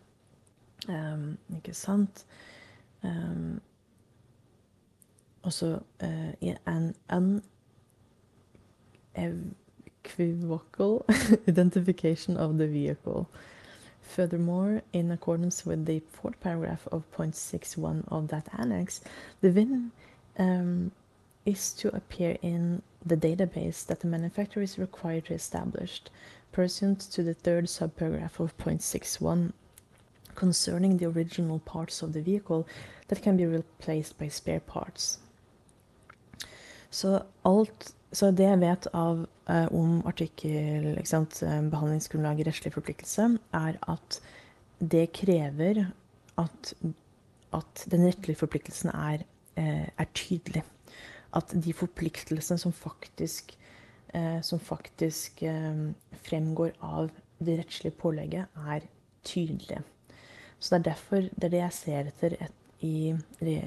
um, 0.88 1.38
sant 1.72 2.24
um, 3.02 3.60
also 5.44 5.84
uh, 6.02 6.32
an 6.66 6.94
unequivocal 9.16 11.06
identification 11.48 12.36
of 12.36 12.58
the 12.58 12.66
vehicle. 12.66 13.28
Furthermore, 14.02 14.82
in 14.92 15.10
accordance 15.10 15.66
with 15.66 15.84
the 15.84 16.00
fourth 16.10 16.40
paragraph 16.40 16.88
of 16.90 17.10
point 17.12 17.36
six 17.36 17.76
one 17.76 18.04
of 18.08 18.28
that 18.28 18.48
annex, 18.56 19.00
the 19.42 19.50
VIN 19.50 19.92
um, 20.38 20.90
is 21.44 21.72
to 21.74 21.94
appear 21.94 22.36
in 22.42 22.82
the 23.04 23.16
database 23.16 23.86
that 23.86 24.00
the 24.00 24.06
manufacturer 24.06 24.62
is 24.62 24.78
required 24.78 25.26
to 25.26 25.34
establish, 25.34 26.02
pursuant 26.52 27.00
to 27.10 27.22
the 27.22 27.34
third 27.34 27.66
subparagraph 27.66 28.40
of 28.40 28.56
point 28.56 28.82
six 28.82 29.20
one 29.20 29.52
concerning 30.34 30.98
the 30.98 31.06
original 31.06 31.58
parts 31.58 32.02
of 32.02 32.12
the 32.12 32.20
vehicle 32.20 32.66
that 33.08 33.22
can 33.22 33.36
be 33.36 33.46
replaced 33.46 34.18
by 34.18 34.28
spare 34.28 34.60
parts. 34.60 35.18
Så 36.90 37.22
alt 37.44 37.94
så 38.12 38.30
det 38.32 38.46
jeg 38.46 38.60
vet 38.62 38.88
av 38.96 39.24
eh, 39.52 39.66
om 39.76 40.00
artikkel 40.08 40.94
sant, 41.08 41.42
eh, 41.44 41.60
behandlingsgrunnlag 41.72 42.40
i 42.40 42.46
rettslig 42.48 42.72
forpliktelse, 42.72 43.34
er 43.56 43.76
at 43.84 44.20
det 44.78 45.10
krever 45.18 45.82
at, 46.40 46.72
at 47.56 47.84
den 47.92 48.06
rettslige 48.08 48.40
forpliktelsen 48.40 48.94
er, 48.94 49.26
eh, 49.60 49.88
er, 49.90 50.08
tydelig. 50.16 50.64
At 51.36 51.52
de 51.52 51.74
forpliktelsene 51.76 52.60
som 52.60 52.72
faktisk, 52.72 53.52
som 54.42 54.60
faktisk 54.60 55.42
eh, 55.42 55.82
fremgår 56.24 56.72
av 56.80 57.10
det 57.38 57.58
rettslige 57.60 57.94
pålegget, 57.98 58.46
er 58.66 58.86
tydelige. 59.24 59.82
Så 60.58 60.74
det 60.74 60.78
er 60.78 60.90
derfor 60.90 61.28
det 61.28 61.44
er 61.44 61.54
det 61.54 61.64
jeg 61.64 61.76
ser 61.76 62.08
etter 62.12 62.38
et 62.40 62.54
i, 62.80 63.10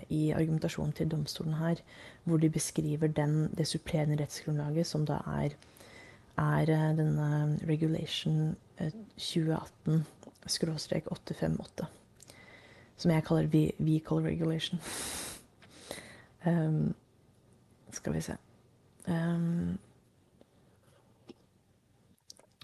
i, 0.09 0.31
argumentasjonen 0.31 0.93
til 0.95 1.09
domstolen 1.11 1.57
her, 1.59 1.81
hvor 2.23 2.37
de 2.39 2.49
beskriver 2.49 3.07
den, 3.11 3.49
det 3.57 3.67
supplerende 3.67 4.15
rettsgrunnlaget, 4.21 4.87
som 4.87 5.05
da 5.05 5.19
er, 5.41 5.55
er 6.39 6.71
eh, 6.71 6.85
denne 6.95 7.59
regulation 7.67 8.55
2018 9.17 10.05
858. 10.47 11.85
Som 12.97 13.11
jeg 13.11 13.23
kaller 13.23 13.73
vehicle 13.79 14.23
regulation. 14.23 14.79
um, 16.45 16.93
skal 17.91 18.13
vi 18.13 18.21
se 18.21 18.35
um, 19.07 19.77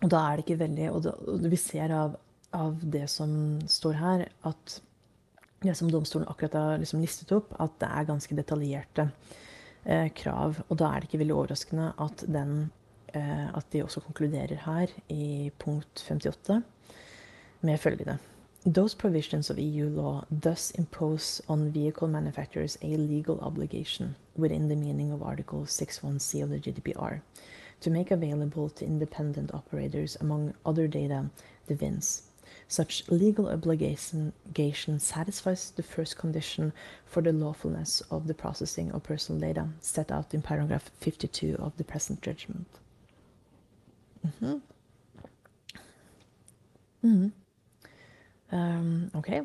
Og 0.04 0.12
da 0.14 0.22
er 0.22 0.38
det 0.38 0.46
ikke 0.46 0.60
veldig 0.62 0.90
Og, 0.92 1.02
da, 1.08 1.16
og 1.34 1.48
vi 1.50 1.60
ser 1.60 1.94
av, 1.96 2.18
av 2.54 2.78
det 2.84 3.08
som 3.10 3.32
står 3.70 3.98
her, 3.98 4.26
at 4.46 4.80
det 5.66 5.74
som 5.76 5.90
domstolen 5.90 6.28
akkurat 6.30 6.54
har 6.54 6.82
liksom 6.82 7.02
listet 7.02 7.34
opp, 7.34 7.54
at 7.58 7.74
det 7.82 7.90
er 7.90 8.10
ganske 8.12 8.38
detaljerte 8.38 9.08
eh, 9.86 10.10
krav. 10.14 10.62
Og 10.70 10.78
da 10.78 10.92
er 10.92 11.02
det 11.02 11.10
ikke 11.10 11.24
veldig 11.24 11.34
overraskende 11.36 11.92
at, 11.98 12.24
den, 12.30 12.70
eh, 13.18 13.48
at 13.50 13.66
de 13.74 13.82
også 13.84 14.06
konkluderer 14.06 14.62
her 14.68 14.94
i 15.10 15.50
punkt 15.58 16.06
58 16.06 16.62
med 17.62 17.80
følgende 17.82 18.20
Those 18.68 18.98
provisions 18.98 19.50
of 19.50 19.58
EU 19.58 19.90
law 19.90 20.26
thus 20.30 20.72
impose 20.76 21.42
on 21.48 21.72
vehicle 21.74 22.08
manufacturers 22.08 22.78
a 22.82 22.98
legal 22.98 23.40
obligation 23.40 24.16
within 24.36 24.68
the 24.68 24.76
meaning 24.76 25.14
of 25.14 25.24
Article 25.24 25.60
61C 25.66 26.44
of 26.44 26.50
the 26.50 26.60
GDPR 26.60 27.22
to 27.82 27.90
make 27.90 28.12
available 28.12 28.70
to 28.70 28.86
independent 28.86 29.54
operators, 29.54 30.18
among 30.20 30.54
other 30.66 30.88
data, 30.88 31.30
the 31.68 31.76
VINs 31.76 32.24
Such 32.68 33.08
legal 33.10 33.48
obligation 33.50 34.34
satisfies 35.00 35.72
the 35.72 35.84
first 35.84 36.18
condition 36.18 36.74
for 37.06 37.22
the 37.22 37.32
lawfulness 37.32 38.02
of 38.12 38.28
the 38.28 38.34
processing 38.34 38.92
of 38.92 39.04
personal 39.04 39.40
data 39.40 39.70
set 39.80 40.12
out 40.12 40.34
in 40.34 40.42
paragraph 40.42 40.90
52 41.00 41.56
of 41.60 41.78
the 41.78 41.84
present 41.84 42.22
judgment. 42.22 42.68
Mm-hmm. 44.26 44.56
Mm-hmm. 47.06 48.56
Um, 48.56 49.12
okay. 49.16 49.42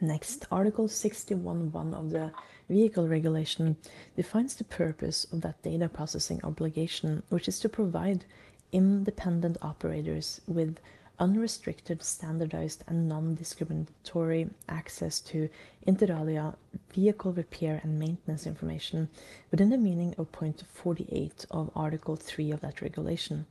Next, 0.00 0.46
Article 0.50 0.88
61.1 0.88 1.94
of 1.94 2.10
the 2.10 2.32
Vehicle 2.70 3.08
Regulation 3.08 3.76
defines 4.14 4.54
the 4.54 4.62
purpose 4.62 5.26
of 5.32 5.40
that 5.40 5.60
data 5.60 5.88
processing 5.88 6.40
obligation, 6.44 7.24
which 7.28 7.48
is 7.48 7.58
to 7.58 7.68
provide 7.68 8.24
independent 8.70 9.56
operators 9.60 10.40
with 10.46 10.78
unrestricted, 11.18 12.00
standardized, 12.00 12.84
and 12.86 13.08
non-discriminatory 13.08 14.50
access 14.68 15.18
to, 15.18 15.48
inter 15.82 16.16
alia, 16.16 16.54
vehicle 16.94 17.32
repair 17.32 17.80
and 17.82 17.98
maintenance 17.98 18.46
information 18.46 19.08
within 19.50 19.70
the 19.70 19.76
meaning 19.76 20.14
of 20.16 20.30
point 20.30 20.62
48 20.72 21.46
of 21.50 21.72
Article 21.74 22.14
3 22.14 22.52
of 22.52 22.60
that 22.60 22.80
regulation. 22.80 23.46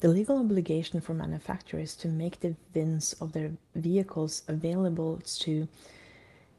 The 0.00 0.08
legal 0.08 0.38
obligation 0.38 1.02
for 1.02 1.12
manufacturers 1.12 1.94
to 1.96 2.08
make 2.08 2.40
the 2.40 2.56
VINs 2.72 3.12
of 3.20 3.32
their 3.32 3.52
vehicles 3.74 4.42
available 4.48 5.20
to 5.40 5.68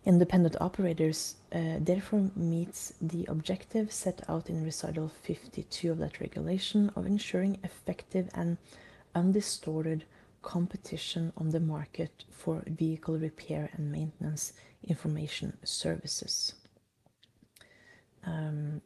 independent 0.10 0.56
operators 0.60 1.36
uh, 1.54 1.78
therefore 1.80 2.32
meets 2.36 2.94
the 3.00 3.26
objective 3.28 3.92
set 3.92 4.24
out 4.28 4.50
in 4.50 4.66
recital 4.66 5.08
52 5.22 5.92
of 5.92 6.00
that 6.00 6.20
regulation 6.20 6.92
of 6.96 7.06
ensuring 7.06 7.60
effective 7.64 8.28
and 8.34 8.58
undistorted 9.14 10.06
competition 10.42 11.32
on 11.38 11.52
the 11.52 11.60
market 11.60 12.24
for 12.32 12.64
vehicle 12.66 13.20
repair 13.20 13.70
and 13.74 13.92
maintenance 13.92 14.54
information 14.84 15.56
services. 15.64 16.56
Um, 18.26 18.82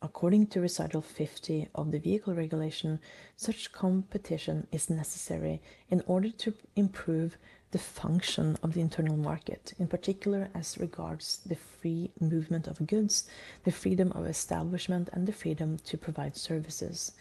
according 0.00 0.46
to 0.48 0.60
recital 0.60 1.02
50 1.02 1.70
of 1.74 1.90
the 1.90 1.98
vehicle 1.98 2.34
regulation, 2.34 3.00
such 3.36 3.72
competition 3.72 4.68
is 4.70 4.88
necessary 4.88 5.60
in 5.90 6.04
order 6.06 6.30
to 6.30 6.54
improve 6.76 7.36
the 7.70 7.78
function 7.78 8.56
of 8.62 8.74
the 8.74 8.80
internal 8.80 9.16
market, 9.16 9.74
in 9.78 9.86
particular 9.86 10.50
as 10.54 10.78
regards 10.78 11.40
the 11.46 11.56
free 11.56 12.10
movement 12.20 12.66
of 12.66 12.86
goods, 12.86 13.28
the 13.64 13.72
freedom 13.72 14.10
of 14.12 14.26
establishment, 14.26 15.08
and 15.12 15.26
the 15.26 15.32
freedom 15.32 15.78
to 15.84 15.96
provide 15.96 16.36
services 16.36 17.12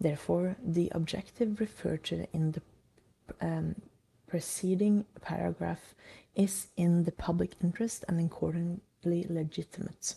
Therefore, 0.00 0.56
the 0.62 0.90
objective 0.94 1.60
referred 1.60 2.04
to 2.04 2.26
in 2.32 2.52
the 2.52 2.62
um, 3.40 3.76
preceding 4.26 5.06
paragraph 5.22 5.94
is 6.34 6.66
in 6.76 7.04
the 7.04 7.12
public 7.12 7.52
interest 7.62 8.04
and 8.08 8.20
accordingly 8.20 9.26
legitimate. 9.28 10.14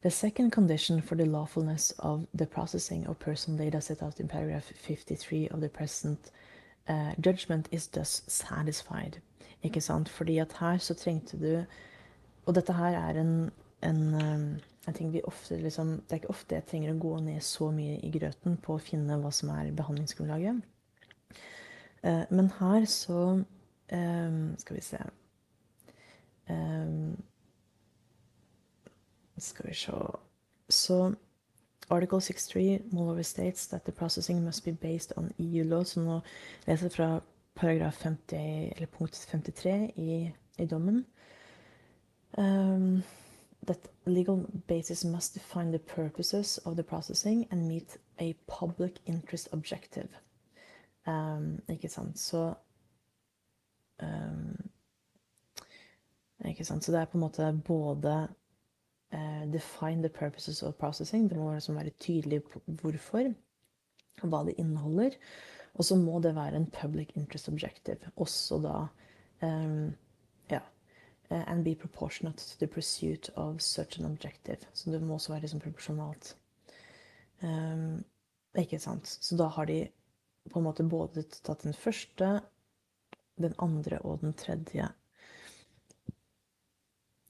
The 0.00 0.10
second 0.10 0.50
condition 0.50 1.00
for 1.00 1.14
the 1.14 1.26
lawfulness 1.26 1.92
of 1.98 2.26
the 2.34 2.46
processing 2.46 3.06
of 3.06 3.18
personal 3.18 3.58
data 3.58 3.80
set 3.80 4.02
out 4.02 4.18
in 4.18 4.28
paragraph 4.28 4.64
53 4.64 5.48
of 5.48 5.60
the 5.60 5.68
present 5.68 6.30
uh, 6.90 7.12
judgment 7.26 7.68
is 7.70 7.88
thus 7.88 8.22
satisfied. 8.28 9.20
Ikke 9.62 9.80
sant? 9.80 10.08
Fordi 10.08 10.38
at 10.38 10.52
her 10.60 10.78
så 10.78 10.94
trengte 10.94 11.38
du 11.38 11.64
Og 12.46 12.54
dette 12.54 12.72
her 12.72 12.96
er 12.98 13.20
en, 13.20 13.50
en, 13.82 14.14
um, 14.14 14.60
en 14.88 14.94
ting 14.94 15.12
vi 15.12 15.20
ofte 15.24 15.56
liksom 15.56 15.86
Det 15.86 16.10
er 16.10 16.14
ikke 16.14 16.30
ofte 16.34 16.54
jeg 16.54 16.66
trenger 16.66 16.94
å 16.94 16.98
gå 16.98 17.18
ned 17.20 17.40
så 17.40 17.70
mye 17.70 18.00
i 18.02 18.10
grøten 18.10 18.56
på 18.56 18.74
å 18.74 18.82
finne 18.82 19.18
hva 19.22 19.30
som 19.30 19.52
er 19.54 19.70
behandlingsgrunnlaget. 19.78 20.62
Uh, 22.02 22.24
men 22.30 22.50
her 22.58 22.84
så 22.90 23.20
um, 23.92 24.54
Skal 24.58 24.76
vi 24.76 24.82
se 24.82 24.98
um, 26.50 27.14
Skal 29.38 29.70
vi 29.70 29.74
se 29.74 30.00
Så 30.68 31.14
Article 31.92 32.20
63 32.20 32.78
moreover 32.92 33.22
states 33.22 33.66
that 33.66 33.84
the 33.84 33.92
processing 33.92 34.44
must 34.44 34.64
be 34.64 34.72
based 34.72 35.12
on 35.16 35.32
EU 35.38 35.64
law. 35.64 35.84
Så 35.84 36.00
nå 36.00 36.20
leser 36.66 36.86
jeg 36.86 36.92
fra 36.92 37.20
paragraf 37.54 37.94
50, 37.94 38.36
eller 38.76 38.86
punkt 38.86 39.16
53 39.30 39.92
i, 39.96 40.32
i 40.58 40.66
dommen. 40.66 41.04
Um, 42.38 43.02
that 43.66 43.90
legal 44.06 44.46
basis 44.66 45.04
must 45.04 45.34
define 45.34 45.70
the 45.70 45.78
purposes 45.78 46.58
of 46.64 46.74
the 46.76 46.82
processing 46.82 47.46
and 47.50 47.68
meet 47.68 47.98
a 48.18 48.34
public 48.46 48.92
interest 49.06 49.48
objective. 49.52 50.08
Um, 51.06 51.60
ikke 51.68 51.88
sant. 51.88 52.18
Så 52.18 52.54
um, 54.02 54.70
Ikke 56.44 56.64
sant. 56.64 56.84
Så 56.84 56.92
det 56.92 57.00
er 57.00 57.04
på 57.10 57.18
en 57.18 57.20
måte 57.22 57.60
både 57.66 58.28
define 59.52 60.00
the 60.00 60.08
purposes 60.08 60.62
of 60.62 60.78
processing. 60.80 61.28
Det 61.28 61.36
må 61.36 61.50
liksom 61.52 61.76
være 61.76 61.92
tydelig 62.00 62.42
hvorfor, 62.80 63.34
hva 64.22 64.44
det 64.46 64.54
inneholder. 64.56 65.18
Og 65.74 65.84
så 65.84 65.96
må 65.96 66.20
det 66.20 66.34
være 66.36 66.56
en 66.56 66.70
public 66.70 67.12
interest 67.16 67.48
objective. 67.48 68.12
Også 68.16 68.58
da 68.62 68.86
um, 69.46 69.94
Ja. 70.50 70.60
Uh, 71.30 71.50
and 71.50 71.64
be 71.64 71.74
proportionate 71.74 72.36
to 72.36 72.58
the 72.58 72.66
pursuit 72.66 73.30
of 73.36 73.60
such 73.60 73.98
an 73.98 74.04
objective. 74.04 74.58
Så 74.72 74.90
det 74.90 75.02
må 75.02 75.14
også 75.14 75.32
være 75.32 75.40
liksom 75.40 75.60
proporsjonalt. 75.60 76.36
Um, 77.42 78.04
ikke 78.58 78.78
sant. 78.78 79.06
Så 79.08 79.36
da 79.36 79.48
har 79.48 79.64
de 79.66 79.88
på 80.50 80.58
en 80.58 80.64
måte 80.64 80.84
både 80.84 81.22
tatt 81.22 81.62
den 81.62 81.74
første, 81.74 82.40
den 83.40 83.54
andre 83.58 83.98
og 83.98 84.20
den 84.20 84.34
tredje. 84.34 84.88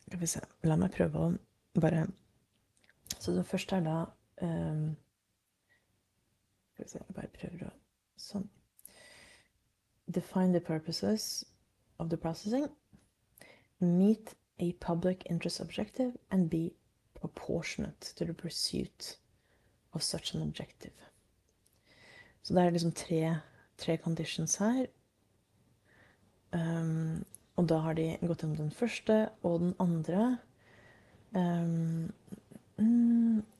Skal 0.02 0.20
vi 0.20 0.26
se 0.26 0.42
La 0.66 0.76
meg 0.76 0.92
prøve 0.96 1.20
å 1.20 1.32
bare 1.80 2.06
Så 3.18 3.32
det 3.32 3.46
første 3.46 3.76
er 3.76 3.80
da 3.80 3.96
um, 4.42 4.96
Skal 6.72 6.84
vi 6.84 6.88
se 6.88 6.98
Jeg 6.98 7.14
bare 7.14 7.32
prøver 7.38 7.66
å 7.66 7.70
Sånn. 8.22 8.48
Define 10.06 10.52
the 10.52 10.60
purposes 10.60 11.44
of 11.98 12.08
the 12.10 12.16
processing. 12.16 12.68
Meet 13.80 14.34
a 14.60 14.72
public 14.80 15.24
interest 15.30 15.60
objective 15.60 16.12
and 16.30 16.50
be 16.50 16.70
proportionate 17.14 18.12
to 18.16 18.24
the 18.24 18.34
pursuit 18.34 19.16
of 19.92 20.02
such 20.02 20.34
an 20.34 20.42
objective. 20.42 20.92
Så 22.42 22.54
det 22.54 22.62
er 22.62 22.70
liksom 22.70 22.92
tre, 22.92 23.40
tre 23.78 23.96
conditions 23.96 24.56
her. 24.56 24.86
Um, 26.52 27.24
og 27.56 27.68
da 27.68 27.78
har 27.84 27.94
de 27.94 28.16
gått 28.20 28.42
gjennom 28.42 28.56
den 28.56 28.70
første 28.74 29.28
og 29.42 29.60
den 29.60 29.74
andre. 29.80 30.38
Um, 31.34 32.12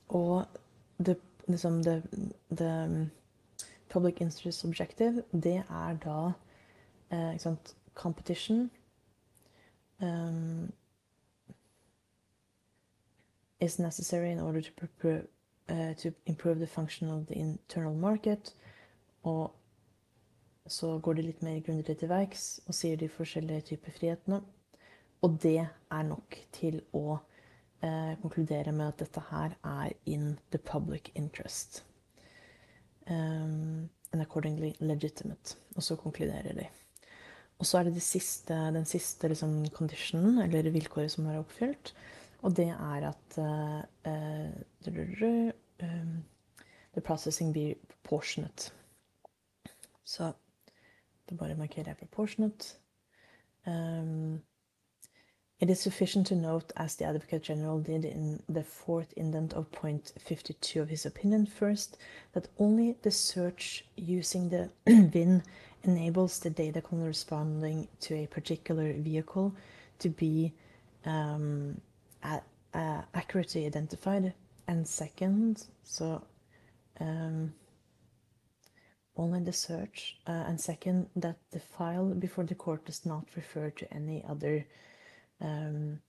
og 0.09 0.45
det, 0.97 1.17
liksom 1.47 1.83
det, 1.83 2.03
det 2.49 3.09
public 3.89 4.21
interest 4.21 4.65
objective, 4.65 5.23
det 5.33 5.63
er 5.69 5.97
da 6.05 6.31
eh, 7.11 7.39
sant, 7.39 7.75
competition 7.93 8.69
um, 10.01 10.71
is 13.59 13.79
necessary 13.79 14.31
in 14.31 14.39
order 14.39 14.61
to, 14.61 15.23
uh, 15.69 15.93
to 15.93 16.11
improve 16.25 16.59
the 16.59 16.67
function 16.67 17.09
of 17.09 17.27
the 17.27 17.35
internal 17.35 17.95
market. 17.95 18.55
Og 19.23 19.51
så 20.67 20.99
går 20.99 21.13
de 21.13 21.21
litt 21.21 21.43
mer 21.43 21.59
grundig 21.59 21.97
til 21.97 22.09
verks 22.09 22.59
og 22.67 22.75
sier 22.75 22.97
de 22.97 23.09
forskjellige 23.09 23.61
typer 23.61 23.91
frihetene. 23.91 24.41
Og 25.21 25.37
det 25.43 25.59
er 25.91 26.03
nok 26.03 26.37
til 26.51 26.81
å 26.93 27.19
eh, 27.83 28.13
konkludere 28.21 28.71
med 28.71 28.87
at 28.87 28.99
dette 29.03 29.23
her 29.29 29.57
er 29.63 29.93
in 30.05 30.39
the 30.51 30.59
public 30.59 31.11
interest. 31.15 31.83
Um, 33.07 33.89
and 34.13 34.21
accordingly 34.21 34.73
legitimate. 34.79 35.57
Og 35.75 35.83
så 35.83 35.95
konkluderer 35.95 36.53
de. 36.53 36.67
Og 37.59 37.65
så 37.65 37.77
er 37.77 37.83
det, 37.83 37.93
det 37.93 38.01
siste, 38.01 38.53
den 38.53 38.85
siste 38.85 39.27
liksom, 39.27 39.67
conditionen, 39.69 40.37
eller 40.37 40.71
vilkåret, 40.71 41.11
som 41.11 41.25
er 41.25 41.39
oppfylt. 41.39 41.93
Og 42.41 42.55
det 42.57 42.67
er 42.69 43.09
at 43.09 43.37
uh, 43.37 43.81
um, 45.81 46.23
the 46.93 47.01
processing 47.01 47.53
be 47.53 47.75
proportionate. 47.89 48.71
Så 50.03 50.31
da 51.29 51.35
bare 51.35 51.55
markerer 51.55 51.87
jeg 51.87 51.97
proportionate. 51.97 52.75
Um, 53.67 54.41
It 55.63 55.69
is 55.69 55.79
sufficient 55.79 56.27
to 56.27 56.35
note, 56.35 56.73
as 56.75 56.97
the 56.97 57.05
Advocate 57.05 57.43
General 57.43 57.79
did 57.79 58.03
in 58.03 58.43
the 58.49 58.65
fourth 58.65 59.13
indent 59.13 59.53
of 59.53 59.71
point 59.71 60.11
52 60.19 60.81
of 60.81 60.89
his 60.89 61.05
opinion 61.05 61.45
first, 61.45 61.95
that 62.33 62.49
only 62.59 62.97
the 63.01 63.11
search 63.11 63.85
using 63.95 64.49
the 64.49 64.69
VIN 64.85 65.41
enables 65.83 66.39
the 66.39 66.49
data 66.49 66.81
corresponding 66.81 67.87
to 68.01 68.13
a 68.13 68.27
particular 68.27 68.91
vehicle 68.91 69.55
to 69.99 70.09
be 70.09 70.51
um, 71.05 71.79
a 72.23 72.41
accurately 73.13 73.65
identified. 73.65 74.33
And 74.67 74.85
second, 74.85 75.67
so 75.85 76.25
um, 76.99 77.53
only 79.15 79.39
the 79.39 79.53
search, 79.53 80.17
uh, 80.27 80.43
and 80.45 80.59
second, 80.59 81.07
that 81.15 81.37
the 81.51 81.61
file 81.61 82.09
before 82.09 82.43
the 82.43 82.55
court 82.55 82.83
does 82.83 83.05
not 83.05 83.27
refer 83.37 83.69
to 83.69 83.93
any 83.93 84.25
other 84.27 84.65
um, 85.43 85.99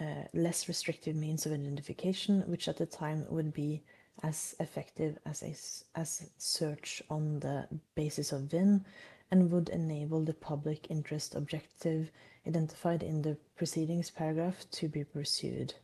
uh, 0.00 0.24
less 0.32 0.68
restrictive 0.68 1.16
means 1.16 1.46
of 1.46 1.52
identification, 1.52 2.42
which 2.46 2.68
at 2.68 2.76
the 2.76 2.86
time 2.86 3.26
would 3.30 3.52
be 3.52 3.82
as 4.22 4.54
effective 4.60 5.18
as 5.26 5.42
a 5.42 5.54
as 6.00 6.30
search 6.38 7.02
on 7.10 7.40
the 7.40 7.66
basis 7.94 8.32
of 8.32 8.42
VIN 8.42 8.84
and 9.30 9.50
would 9.50 9.68
enable 9.70 10.24
the 10.24 10.34
public 10.34 10.86
interest 10.90 11.34
objective 11.34 12.10
identified 12.46 13.02
in 13.02 13.22
the 13.22 13.36
proceedings 13.56 14.10
paragraph 14.10 14.64
to 14.70 14.88
be 14.88 15.04
pursued. 15.04 15.74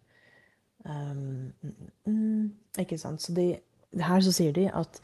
Um, 0.85 1.53
mm, 2.07 2.53
ikke 2.79 2.99
sant. 2.99 3.23
Så 3.23 3.35
de, 3.35 3.59
her 3.93 4.21
så 4.21 4.33
sier 4.33 4.53
de 4.53 4.71
at 4.75 5.01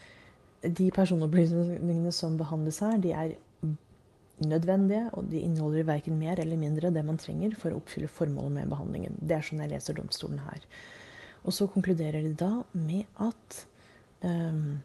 de 0.79 0.91
personopplysningene 0.91 2.13
som 2.13 2.39
behandles 2.39 2.79
her, 2.79 2.97
de 2.97 3.13
er 3.13 3.35
nødvendige, 4.45 5.11
og 5.13 5.31
de 5.31 5.41
inneholder 5.41 5.87
verken 5.89 6.19
mer 6.19 6.41
eller 6.41 6.57
mindre 6.57 6.91
det 6.91 7.05
man 7.05 7.19
trenger 7.19 7.55
for 7.59 7.73
å 7.73 7.81
oppfylle 7.81 8.09
formålet 8.09 8.53
med 8.53 8.73
behandlingen. 8.73 9.17
Det 9.21 9.37
er 9.39 9.47
sånn 9.47 9.63
jeg 9.65 9.73
leser 9.73 9.97
domstolen 9.97 10.43
her. 10.45 10.67
Og 11.47 11.55
så 11.55 11.69
konkluderer 11.71 12.23
de 12.27 12.35
da 12.35 12.51
med 12.73 13.07
at 13.23 13.67
um, 14.27 14.83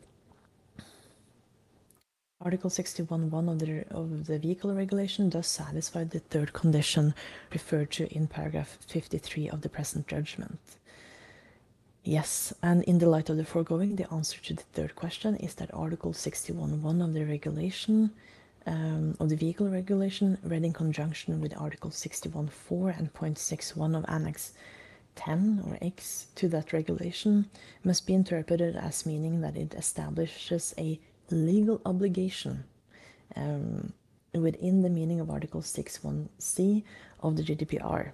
Article 2.44 2.70
61.1 2.70 3.50
of 3.50 3.60
the, 3.60 3.84
of 3.92 4.26
the 4.26 4.40
vehicle 4.40 4.74
regulation 4.74 5.30
does 5.30 5.48
satisfy 5.48 6.04
the 6.04 6.20
third 6.20 6.54
condition 6.54 7.14
referred 7.52 7.92
to 7.92 8.08
in 8.12 8.28
paragraph 8.28 8.78
53 8.88 9.50
of 9.50 9.62
the 9.62 9.70
present 9.70 10.08
judgment. 10.08 10.60
Yes, 12.04 12.52
and 12.64 12.84
in 12.86 12.98
the 12.98 13.08
light 13.08 13.30
of 13.30 13.38
the 13.38 13.46
foregoing, 13.46 13.96
the 13.96 14.12
answer 14.12 14.40
to 14.42 14.56
the 14.56 14.64
third 14.74 14.96
question 14.96 15.36
is 15.36 15.54
that 15.56 15.72
Article 15.72 16.14
61.1 16.14 17.04
of 17.04 17.14
the 17.14 17.26
regulation 17.26 18.10
um, 18.66 19.16
of 19.20 19.30
the 19.30 19.36
vehicle 19.36 19.68
regulation 19.68 20.38
read 20.44 20.64
in 20.64 20.74
conjunction 20.74 21.42
with 21.42 21.60
Article 21.60 21.90
61.4 21.90 22.98
and 22.98 23.14
point 23.14 23.38
61 23.38 23.96
of 23.96 24.06
Annex 24.08 24.54
10 25.16 25.64
or 25.68 25.78
X 25.82 26.28
to 26.36 26.48
that 26.50 26.74
regulation 26.74 27.50
must 27.84 28.08
be 28.08 28.14
interpreted 28.14 28.76
as 28.76 29.06
meaning 29.06 29.42
that 29.42 29.58
it 29.58 29.74
establishes 29.74 30.74
a 30.78 31.00
legal 31.30 31.82
obligation 31.86 32.64
um, 33.36 33.94
within 34.34 34.82
the 34.82 34.90
meaning 34.90 35.20
of 35.20 35.30
Article 35.30 35.62
61C 35.62 36.84
of 37.22 37.36
the 37.36 37.44
GDPR 37.44 38.12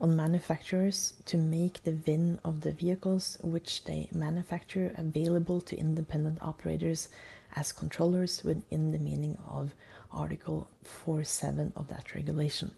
on 0.00 0.16
manufacturers 0.16 1.14
to 1.26 1.36
make 1.36 1.82
the 1.82 1.92
VIN 1.92 2.38
of 2.44 2.62
the 2.62 2.72
vehicles 2.72 3.36
which 3.42 3.84
they 3.84 4.08
manufacture 4.12 4.94
available 4.96 5.60
to 5.60 5.76
independent 5.76 6.38
operators 6.40 7.08
as 7.56 7.72
controllers 7.72 8.44
within 8.44 8.92
the 8.92 8.98
meaning 8.98 9.36
of 9.48 9.70
article 10.12 10.66
47 10.82 11.72
of 11.76 11.86
that 11.88 12.14
regulation. 12.14 12.70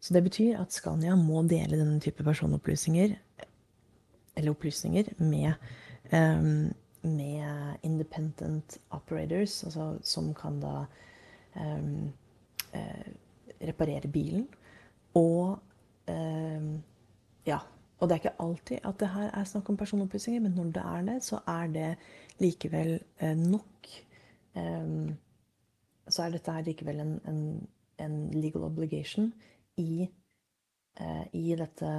Så 0.00 0.14
det 0.14 0.22
betyr 0.22 0.60
at 0.60 0.72
Scania 0.72 1.14
må 1.14 1.42
dele 1.42 1.76
denne 1.76 2.00
type 2.00 2.24
personopplysninger 2.24 3.16
eller 4.36 4.50
opplysninger 4.50 5.04
med, 5.18 5.52
um, 6.12 6.72
med 7.02 7.74
independent 7.82 8.78
operators, 8.90 9.64
altså 9.64 9.98
som 10.02 10.34
kan 10.34 10.60
da 10.60 10.84
um, 11.56 12.12
uh, 12.74 13.12
reparere 13.60 14.08
bilen. 14.08 14.48
Og 15.14 15.58
um, 16.08 16.82
ja. 17.46 17.58
Og 18.00 18.08
det 18.08 18.14
er 18.14 18.20
ikke 18.22 18.40
alltid 18.40 18.78
at 18.84 19.00
det 19.00 19.08
her 19.08 19.30
er 19.36 19.44
snakk 19.44 19.68
om 19.68 19.76
personopplysninger, 19.76 20.40
men 20.40 20.52
når 20.56 20.64
det 20.64 20.82
er 20.82 21.02
det, 21.02 21.24
så 21.24 21.38
er 21.46 21.66
det 21.66 21.96
likevel 22.40 22.96
uh, 23.22 23.36
nok 23.36 23.66
Så 26.10 26.24
er 26.24 26.32
dette 26.34 26.52
her 26.52 26.64
likevel 26.66 26.98
en, 26.98 27.12
en, 27.30 27.42
en 28.02 28.14
legal 28.34 28.64
obligation 28.66 29.28
i, 29.78 30.08
uh, 30.98 31.24
i 31.32 31.54
dette 31.54 31.90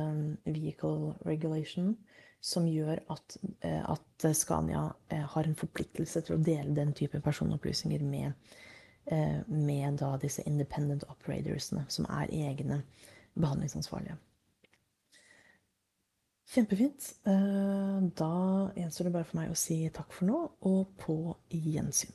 vehicle 0.43 1.13
regulation 1.23 1.93
som 2.41 2.65
gjør 2.67 2.99
at, 3.13 3.37
eh, 3.61 3.89
at, 3.89 4.25
Scania 4.33 4.93
eh, 5.09 5.21
har 5.33 5.47
en 5.47 5.57
forpliktelse 5.57 6.21
til 6.25 6.35
å 6.35 6.41
dele 6.41 6.75
den 6.77 6.93
type 6.97 7.21
personopplysninger 7.21 8.03
med, 8.05 8.33
eh, 9.05 9.39
med 9.47 10.01
disse 10.21 10.43
independent 10.49 11.05
operatorsene, 11.09 11.85
som 11.89 12.05
er 12.09 12.33
egne 12.33 12.81
behandlingsansvarlige. 13.37 14.17
Kjempefint. 16.51 17.13
Da 17.23 18.33
gjenstår 18.75 19.07
det 19.07 19.13
bare 19.15 19.27
for 19.29 19.39
meg 19.39 19.53
å 19.53 19.59
si 19.59 19.77
takk 19.95 20.11
for 20.11 20.27
nå, 20.27 20.39
og 20.67 20.97
på 20.99 21.15
gjensyn. 21.47 22.11